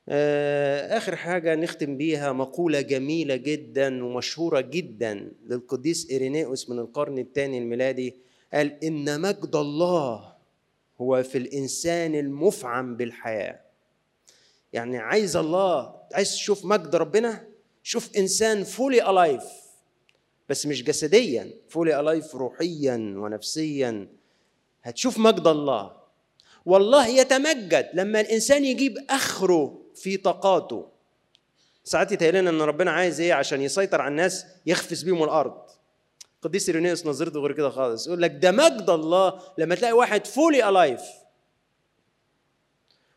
آه، 0.09 0.97
آخر 0.97 1.16
حاجة 1.16 1.55
نختم 1.55 1.97
بيها 1.97 2.32
مقولة 2.32 2.82
جميلة 2.82 3.36
جدا 3.36 4.05
ومشهورة 4.05 4.62
جدا 4.62 5.32
للقديس 5.45 6.09
إيرينيوس 6.12 6.70
من 6.70 6.80
القرن 6.80 7.20
الثاني 7.20 7.57
الميلادي 7.57 8.16
قال 8.53 8.84
إن 8.84 9.22
مجد 9.22 9.55
الله 9.55 10.34
هو 11.01 11.24
في 11.24 11.38
الإنسان 11.38 12.16
المفعم 12.16 12.97
بالحياة. 12.97 13.59
يعني 14.74 14.97
عايز 14.97 15.36
الله 15.36 15.95
عايز 16.14 16.32
تشوف 16.32 16.66
مجد 16.66 16.95
ربنا؟ 16.95 17.47
شوف 17.84 18.18
إنسان 18.18 18.64
fully 18.63 19.09
alive 19.09 19.43
بس 20.51 20.65
مش 20.65 20.83
جسديا. 20.83 21.53
fully 21.69 21.99
alive 21.99 22.36
روحيا 22.35 22.95
ونفسيا. 23.17 24.07
هتشوف 24.83 25.17
مجد 25.17 25.47
الله. 25.47 25.91
والله 26.65 27.07
يتمجد 27.07 27.89
لما 27.93 28.21
الإنسان 28.21 28.65
يجيب 28.65 28.97
أخره 29.09 29.81
في 29.95 30.17
طاقاته. 30.17 30.89
ساعات 31.83 32.11
يتهيأ 32.11 32.31
لنا 32.31 32.49
إن 32.49 32.61
ربنا 32.61 32.91
عايز 32.91 33.21
إيه؟ 33.21 33.33
عشان 33.33 33.61
يسيطر 33.61 34.01
على 34.01 34.11
الناس 34.11 34.45
يخفس 34.65 35.01
بيهم 35.03 35.23
الأرض. 35.23 35.61
قديس 36.41 36.69
إيرينيوس 36.69 37.05
نظرته 37.05 37.39
غير 37.39 37.51
كده 37.51 37.69
خالص. 37.69 38.07
يقول 38.07 38.21
لك 38.21 38.31
ده 38.31 38.51
مجد 38.51 38.89
الله 38.89 39.41
لما 39.57 39.75
تلاقي 39.75 39.93
واحد 39.93 40.27
fully 40.27 40.69
alive 40.69 41.01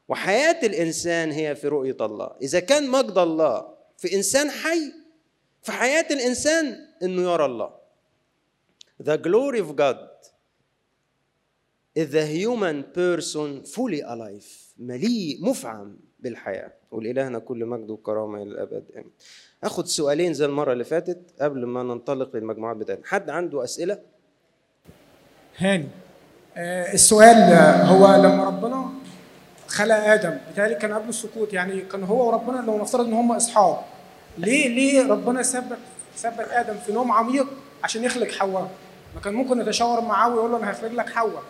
وحياة 0.09 0.66
الإنسان 0.66 1.30
هي 1.30 1.55
في 1.55 1.68
رؤية 1.68 1.97
الله. 2.01 2.30
إذا 2.43 2.61
كان 2.61 2.89
مجد 2.89 3.18
الله 3.18 3.74
في 3.99 4.14
إنسان 4.14 4.51
حي 4.51 5.05
فحياة 5.62 6.07
الإنسان 6.11 6.87
إنه 7.05 7.33
يرى 7.33 7.45
الله. 7.45 7.71
The 9.03 9.17
glory 9.19 9.61
of 9.61 9.77
God 9.77 10.09
is 11.95 12.11
the 12.11 12.27
human 12.27 12.85
person 12.95 13.65
fully 13.65 14.01
alive. 14.01 14.75
مليء 14.79 15.39
مفعم 15.41 15.97
بالحياة. 16.21 16.73
ولإلهنا 16.91 17.39
كل 17.39 17.65
مجد 17.65 17.91
وكرامة 17.91 18.43
إلى 18.43 18.51
الأبد. 18.51 18.85
آمين 18.95 19.11
أخد 19.65 19.87
سؤالين 19.87 20.35
زي 20.35 20.45
المرة 20.45 20.73
اللي 20.73 20.85
فاتت 20.85 21.21
قبل 21.41 21.67
ما 21.67 21.83
ننطلق 21.83 22.37
للمجموعات 22.37 22.77
بتاعتنا. 22.77 23.07
حد 23.07 23.31
عنده 23.31 23.65
أسئلة؟ 23.65 23.99
هاني. 25.57 25.89
آه، 26.57 26.93
السؤال 26.93 27.37
هو 27.87 28.15
لما 28.17 28.45
ربنا 28.45 28.91
خلق 29.67 29.95
آدم 29.95 30.31
بالتالي 30.47 30.75
كان 30.75 30.93
قبل 30.93 31.09
السقوط 31.09 31.53
يعني 31.53 31.81
كان 31.81 32.05
هو 32.05 32.29
وربنا 32.29 32.61
لو 32.67 32.79
نفترض 32.79 33.07
إن 33.07 33.13
هم 33.13 33.33
أصحاب. 33.33 33.85
ليه 34.39 34.69
ليه 34.69 35.09
ربنا 35.09 35.43
ثبت 35.43 35.79
ثبت 36.17 36.49
آدم 36.51 36.75
في 36.87 36.93
نوم 36.93 37.12
عميق 37.12 37.47
عشان 37.85 38.05
يخلق 38.05 38.31
حواء. 38.31 38.71
ما 39.15 39.21
كان 39.21 39.35
ممكن 39.35 39.61
يتشاور 39.61 40.01
معاه 40.01 40.29
ويقول 40.35 40.51
له 40.51 40.57
أنا 40.57 40.71
هخلق 40.73 40.93
لك 40.93 41.09
حواء. 41.11 41.43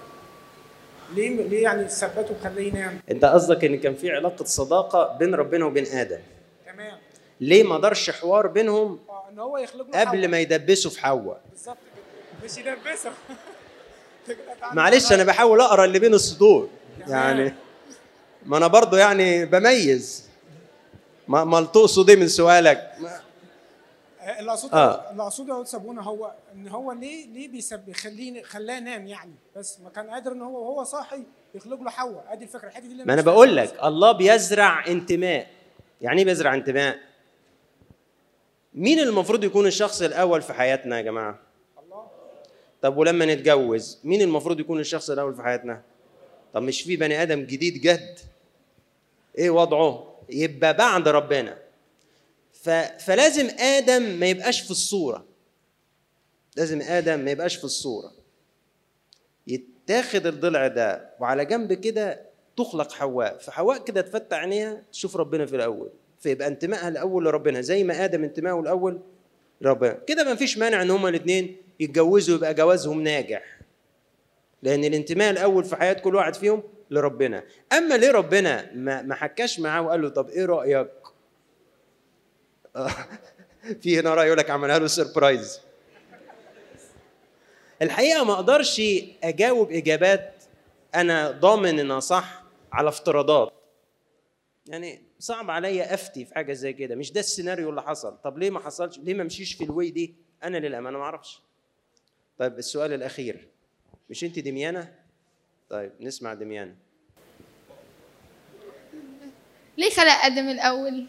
ليه 1.14 1.42
ليه 1.48 1.62
يعني 1.62 1.88
ثبته 1.88 2.34
وخليه 2.40 2.68
ينام؟ 2.68 2.98
أنت 3.10 3.24
قصدك 3.24 3.64
إن 3.64 3.78
كان 3.78 3.94
في 3.94 4.10
علاقة 4.10 4.44
صداقة 4.44 5.16
بين 5.18 5.34
ربنا 5.34 5.64
وبين 5.64 5.86
آدم. 5.86 6.18
تمام. 6.66 6.98
ليه 7.40 7.62
ما 7.62 7.78
دارش 7.80 8.10
حوار 8.10 8.46
بينهم 8.46 8.98
آه 9.08 9.24
إن 9.32 9.38
هو 9.38 9.58
يخلق 9.58 9.86
له 9.94 10.00
قبل 10.00 10.08
حواء. 10.18 10.28
ما 10.28 10.38
يدبسوا 10.40 10.90
في 10.90 11.00
حواء؟ 11.00 11.40
بالظبط 11.52 11.76
كده. 12.56 12.74
مش 12.84 12.98
تعالى 14.60 14.74
معلش 14.76 15.12
أنا 15.12 15.24
بحاول 15.24 15.60
أقرأ 15.60 15.84
اللي 15.84 15.98
بين 15.98 16.14
السطور 16.14 16.68
يعني 17.08 17.54
ما 18.46 18.56
أنا 18.56 18.66
برضو 18.66 18.96
يعني 18.96 19.44
بميز. 19.44 20.24
ما 21.28 21.44
ما 21.44 21.60
تقصد 21.60 22.10
إيه 22.10 22.16
من 22.16 22.28
سؤالك؟ 22.28 22.90
ما- 23.00 23.20
اللي 24.24 24.50
اقصده 24.50 24.72
آه. 24.78 25.10
اللي 25.10 25.22
أقصده 25.22 25.56
يا 25.56 25.62
أستاذ 25.62 25.80
ابونا 25.80 26.02
هو 26.02 26.32
إن 26.54 26.68
هو 26.68 26.92
ليه 26.92 27.26
ليه 27.26 27.48
بيسب 27.48 27.78
بيخليني 27.78 28.42
خلاه 28.42 28.76
ينام 28.76 29.06
يعني 29.06 29.34
بس 29.56 29.80
ما 29.80 29.90
كان 29.90 30.10
قادر 30.10 30.32
إن 30.32 30.42
هو 30.42 30.62
وهو 30.62 30.84
صاحي 30.84 31.22
يخلق 31.54 31.80
له 31.80 31.90
حواء. 31.90 32.24
أدي 32.28 32.44
الفكرة 32.44 32.68
الحتة 32.68 32.86
دي 32.86 32.92
اللي 32.92 33.04
ما 33.04 33.12
أنا. 33.14 33.22
بقول 33.22 33.56
لك 33.56 33.74
الله 33.84 34.12
بيزرع 34.12 34.86
انتماء. 34.86 35.46
يعني 36.00 36.18
إيه 36.18 36.24
بيزرع 36.24 36.54
انتماء؟ 36.54 36.98
مين 38.74 38.98
المفروض 38.98 39.44
يكون 39.44 39.66
الشخص 39.66 40.02
الأول 40.02 40.42
في 40.42 40.52
حياتنا 40.52 40.96
يا 40.96 41.02
جماعة؟ 41.02 41.38
الله. 41.84 42.06
طب 42.82 42.96
ولما 42.96 43.24
نتجوز 43.34 43.98
مين 44.04 44.22
المفروض 44.22 44.60
يكون 44.60 44.80
الشخص 44.80 45.10
الأول 45.10 45.34
في 45.34 45.42
حياتنا؟ 45.42 45.82
طب 46.54 46.62
مش 46.62 46.82
في 46.82 46.96
بني 46.96 47.22
آدم 47.22 47.40
جديد 47.42 47.80
جد؟ 47.80 48.18
إيه 49.38 49.50
وضعه؟ 49.50 50.14
يبقى 50.30 50.76
بعد 50.76 51.08
ربنا. 51.08 51.58
فلازم 52.98 53.48
آدم 53.58 54.02
ما 54.02 54.26
يبقاش 54.26 54.60
في 54.60 54.70
الصورة. 54.70 55.24
لازم 56.56 56.80
آدم 56.82 57.20
ما 57.20 57.30
يبقاش 57.30 57.56
في 57.56 57.64
الصورة. 57.64 58.12
يتاخد 59.46 60.26
الضلع 60.26 60.66
ده 60.66 61.10
وعلى 61.20 61.44
جنب 61.44 61.72
كده 61.72 62.20
تخلق 62.56 62.92
حواء. 62.92 63.38
فحواء 63.38 63.84
كده 63.84 64.00
تفتح 64.00 64.36
عينيها 64.38 64.82
تشوف 64.92 65.16
ربنا 65.16 65.46
في 65.46 65.56
الأول. 65.56 65.90
فيبقى 66.20 66.48
انتمائها 66.48 66.88
الأول 66.88 67.24
لربنا. 67.24 67.60
زي 67.60 67.84
ما 67.84 68.04
آدم 68.04 68.24
انتمائه 68.24 68.60
الأول 68.60 69.00
لربنا 69.60 69.92
كده 69.92 70.24
ما 70.24 70.34
فيش 70.34 70.58
مانع 70.58 70.82
إن 70.82 70.90
هما 70.90 71.08
الاثنين 71.08 71.56
يتجوزوا 71.80 72.36
يبقى 72.36 72.54
جوازهم 72.54 73.02
ناجح. 73.02 73.60
لأن 74.62 74.84
الانتماء 74.84 75.30
الأول 75.30 75.64
في 75.64 75.76
حياة 75.76 75.92
كل 75.92 76.14
واحد 76.14 76.34
فيهم 76.34 76.62
لربنا. 76.90 77.44
أما 77.72 77.94
ليه 77.94 78.10
ربنا 78.10 78.70
ما 78.74 79.02
ما 79.02 79.14
حكاش 79.14 79.60
معاه 79.60 79.82
وقال 79.82 80.02
له 80.02 80.08
طب 80.08 80.28
إيه 80.28 80.44
رأيك؟ 80.44 80.88
في 83.80 84.00
هنا 84.00 84.14
رأي 84.14 84.26
يقول 84.26 84.38
لك 84.38 84.50
عملها 84.50 84.78
له 84.78 84.86
سربرايز 84.86 85.60
الحقيقة 87.82 88.24
ما 88.24 88.32
أقدرش 88.32 88.82
أجاوب 89.22 89.72
إجابات 89.72 90.44
أنا 90.94 91.30
ضامن 91.30 91.78
إنها 91.78 92.00
صح 92.00 92.42
على 92.72 92.88
افتراضات. 92.88 93.52
يعني 94.66 95.02
صعب 95.18 95.50
عليا 95.50 95.94
أفتي 95.94 96.24
في 96.24 96.34
حاجة 96.34 96.52
زي 96.52 96.72
كده. 96.72 96.94
مش 96.94 97.12
ده 97.12 97.20
السيناريو 97.20 97.70
اللي 97.70 97.82
حصل. 97.82 98.18
طب 98.24 98.38
ليه 98.38 98.50
ما 98.50 98.60
حصلش؟ 98.60 98.98
ليه 98.98 99.14
ما 99.14 99.24
مشيش 99.24 99.54
في 99.54 99.64
الوي 99.64 99.90
دي؟ 99.90 100.14
أنا 100.44 100.58
للأمانة 100.58 100.98
ما 100.98 101.04
أعرفش. 101.04 101.40
طيب 102.38 102.58
السؤال 102.58 102.92
الأخير. 102.92 103.48
مش 104.10 104.24
أنت 104.24 104.38
دميانه 104.38 104.94
طيب 105.70 105.92
نسمع 106.00 106.34
دميانه 106.34 106.74
ليه 109.78 109.90
خلق 109.90 110.24
آدم 110.24 110.48
الأول؟ 110.48 111.06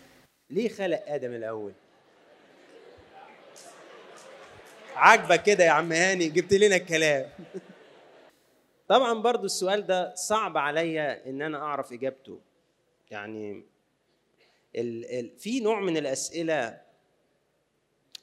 ليه 0.50 0.70
خلق 0.70 1.04
آدم 1.08 1.34
الأول؟ 1.34 1.74
عاجبك 4.96 5.44
كده 5.44 5.64
يا 5.64 5.70
عم 5.70 5.92
هاني 5.92 6.30
جبت 6.30 6.54
لنا 6.54 6.76
الكلام. 6.76 7.30
طبعا 8.88 9.14
برضو 9.14 9.46
السؤال 9.46 9.86
ده 9.86 10.16
صعب 10.16 10.58
عليا 10.58 11.30
إن 11.30 11.42
أنا 11.42 11.58
أعرف 11.58 11.94
إجابته. 11.94 12.40
يعني 13.12 13.64
ال 14.76 15.06
ال 15.06 15.38
في 15.40 15.60
نوع 15.60 15.80
من 15.80 15.98
الأسئلة 15.98 16.82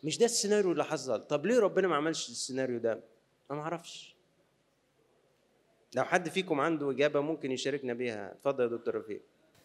مش 0.04 0.18
ده 0.18 0.24
السيناريو 0.24 0.72
اللي 0.72 0.84
حصل. 0.84 1.26
طب 1.26 1.46
ليه 1.46 1.58
ربنا 1.58 1.88
ما 1.88 1.96
عملش 1.96 2.28
السيناريو 2.28 2.78
ده؟ 2.78 2.92
أنا 3.50 3.58
ما 3.58 3.60
أعرفش. 3.60 4.16
لو 5.94 6.04
حد 6.04 6.28
فيكم 6.28 6.60
عنده 6.60 6.90
إجابة 6.90 7.20
ممكن 7.20 7.52
يشاركنا 7.52 7.92
بيها. 7.92 8.32
اتفضل 8.32 8.64
يا 8.64 8.68
دكتور 8.68 8.94
رفيق. 8.94 9.22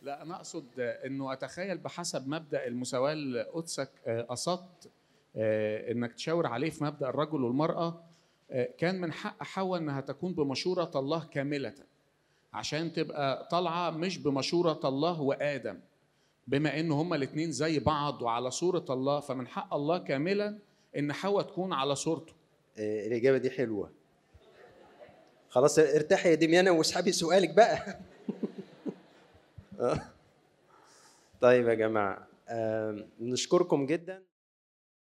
لا 0.07 0.21
أنا 0.21 0.35
أقصد 0.35 0.65
إنه 0.79 1.33
أتخيل 1.33 1.77
بحسب 1.77 2.27
مبدأ 2.27 2.67
المساواة 2.67 3.13
اللي 3.13 3.41
قدسك 3.41 3.89
آه، 4.07 4.21
قصدت 4.21 4.91
آه، 5.35 5.91
إنك 5.91 6.13
تشاور 6.13 6.47
عليه 6.47 6.69
في 6.69 6.83
مبدأ 6.83 7.09
الرجل 7.09 7.43
والمرأة 7.43 8.03
آه، 8.51 8.69
كان 8.77 9.01
من 9.01 9.13
حق 9.13 9.43
حواء 9.43 9.79
إنها 9.79 10.01
تكون 10.01 10.33
بمشورة 10.33 10.91
الله 10.95 11.23
كاملة 11.31 11.73
عشان 12.53 12.93
تبقى 12.93 13.47
طالعة 13.51 13.89
مش 13.89 14.17
بمشورة 14.17 14.79
الله 14.85 15.21
وآدم 15.21 15.79
بما 16.47 16.79
إن 16.79 16.91
هما 16.91 17.15
الاثنين 17.15 17.51
زي 17.51 17.79
بعض 17.79 18.21
وعلى 18.21 18.51
صورة 18.51 18.85
الله 18.89 19.19
فمن 19.19 19.47
حق 19.47 19.73
الله 19.73 19.97
كاملا 19.97 20.59
إن 20.97 21.13
حواء 21.13 21.43
تكون 21.43 21.73
على 21.73 21.95
صورته 21.95 22.33
الإجابة 22.77 23.37
دي 23.37 23.49
حلوة 23.49 23.91
خلاص 25.49 25.79
ارتاحي 25.79 26.29
يا 26.29 26.35
دميانه 26.35 26.71
واسحبي 26.71 27.11
سؤالك 27.11 27.49
بقى. 27.49 27.99
طيب 31.41 31.67
يا 31.67 31.73
جماعة 31.73 32.27
نشكركم 33.19 33.85
جدا. 33.85 34.23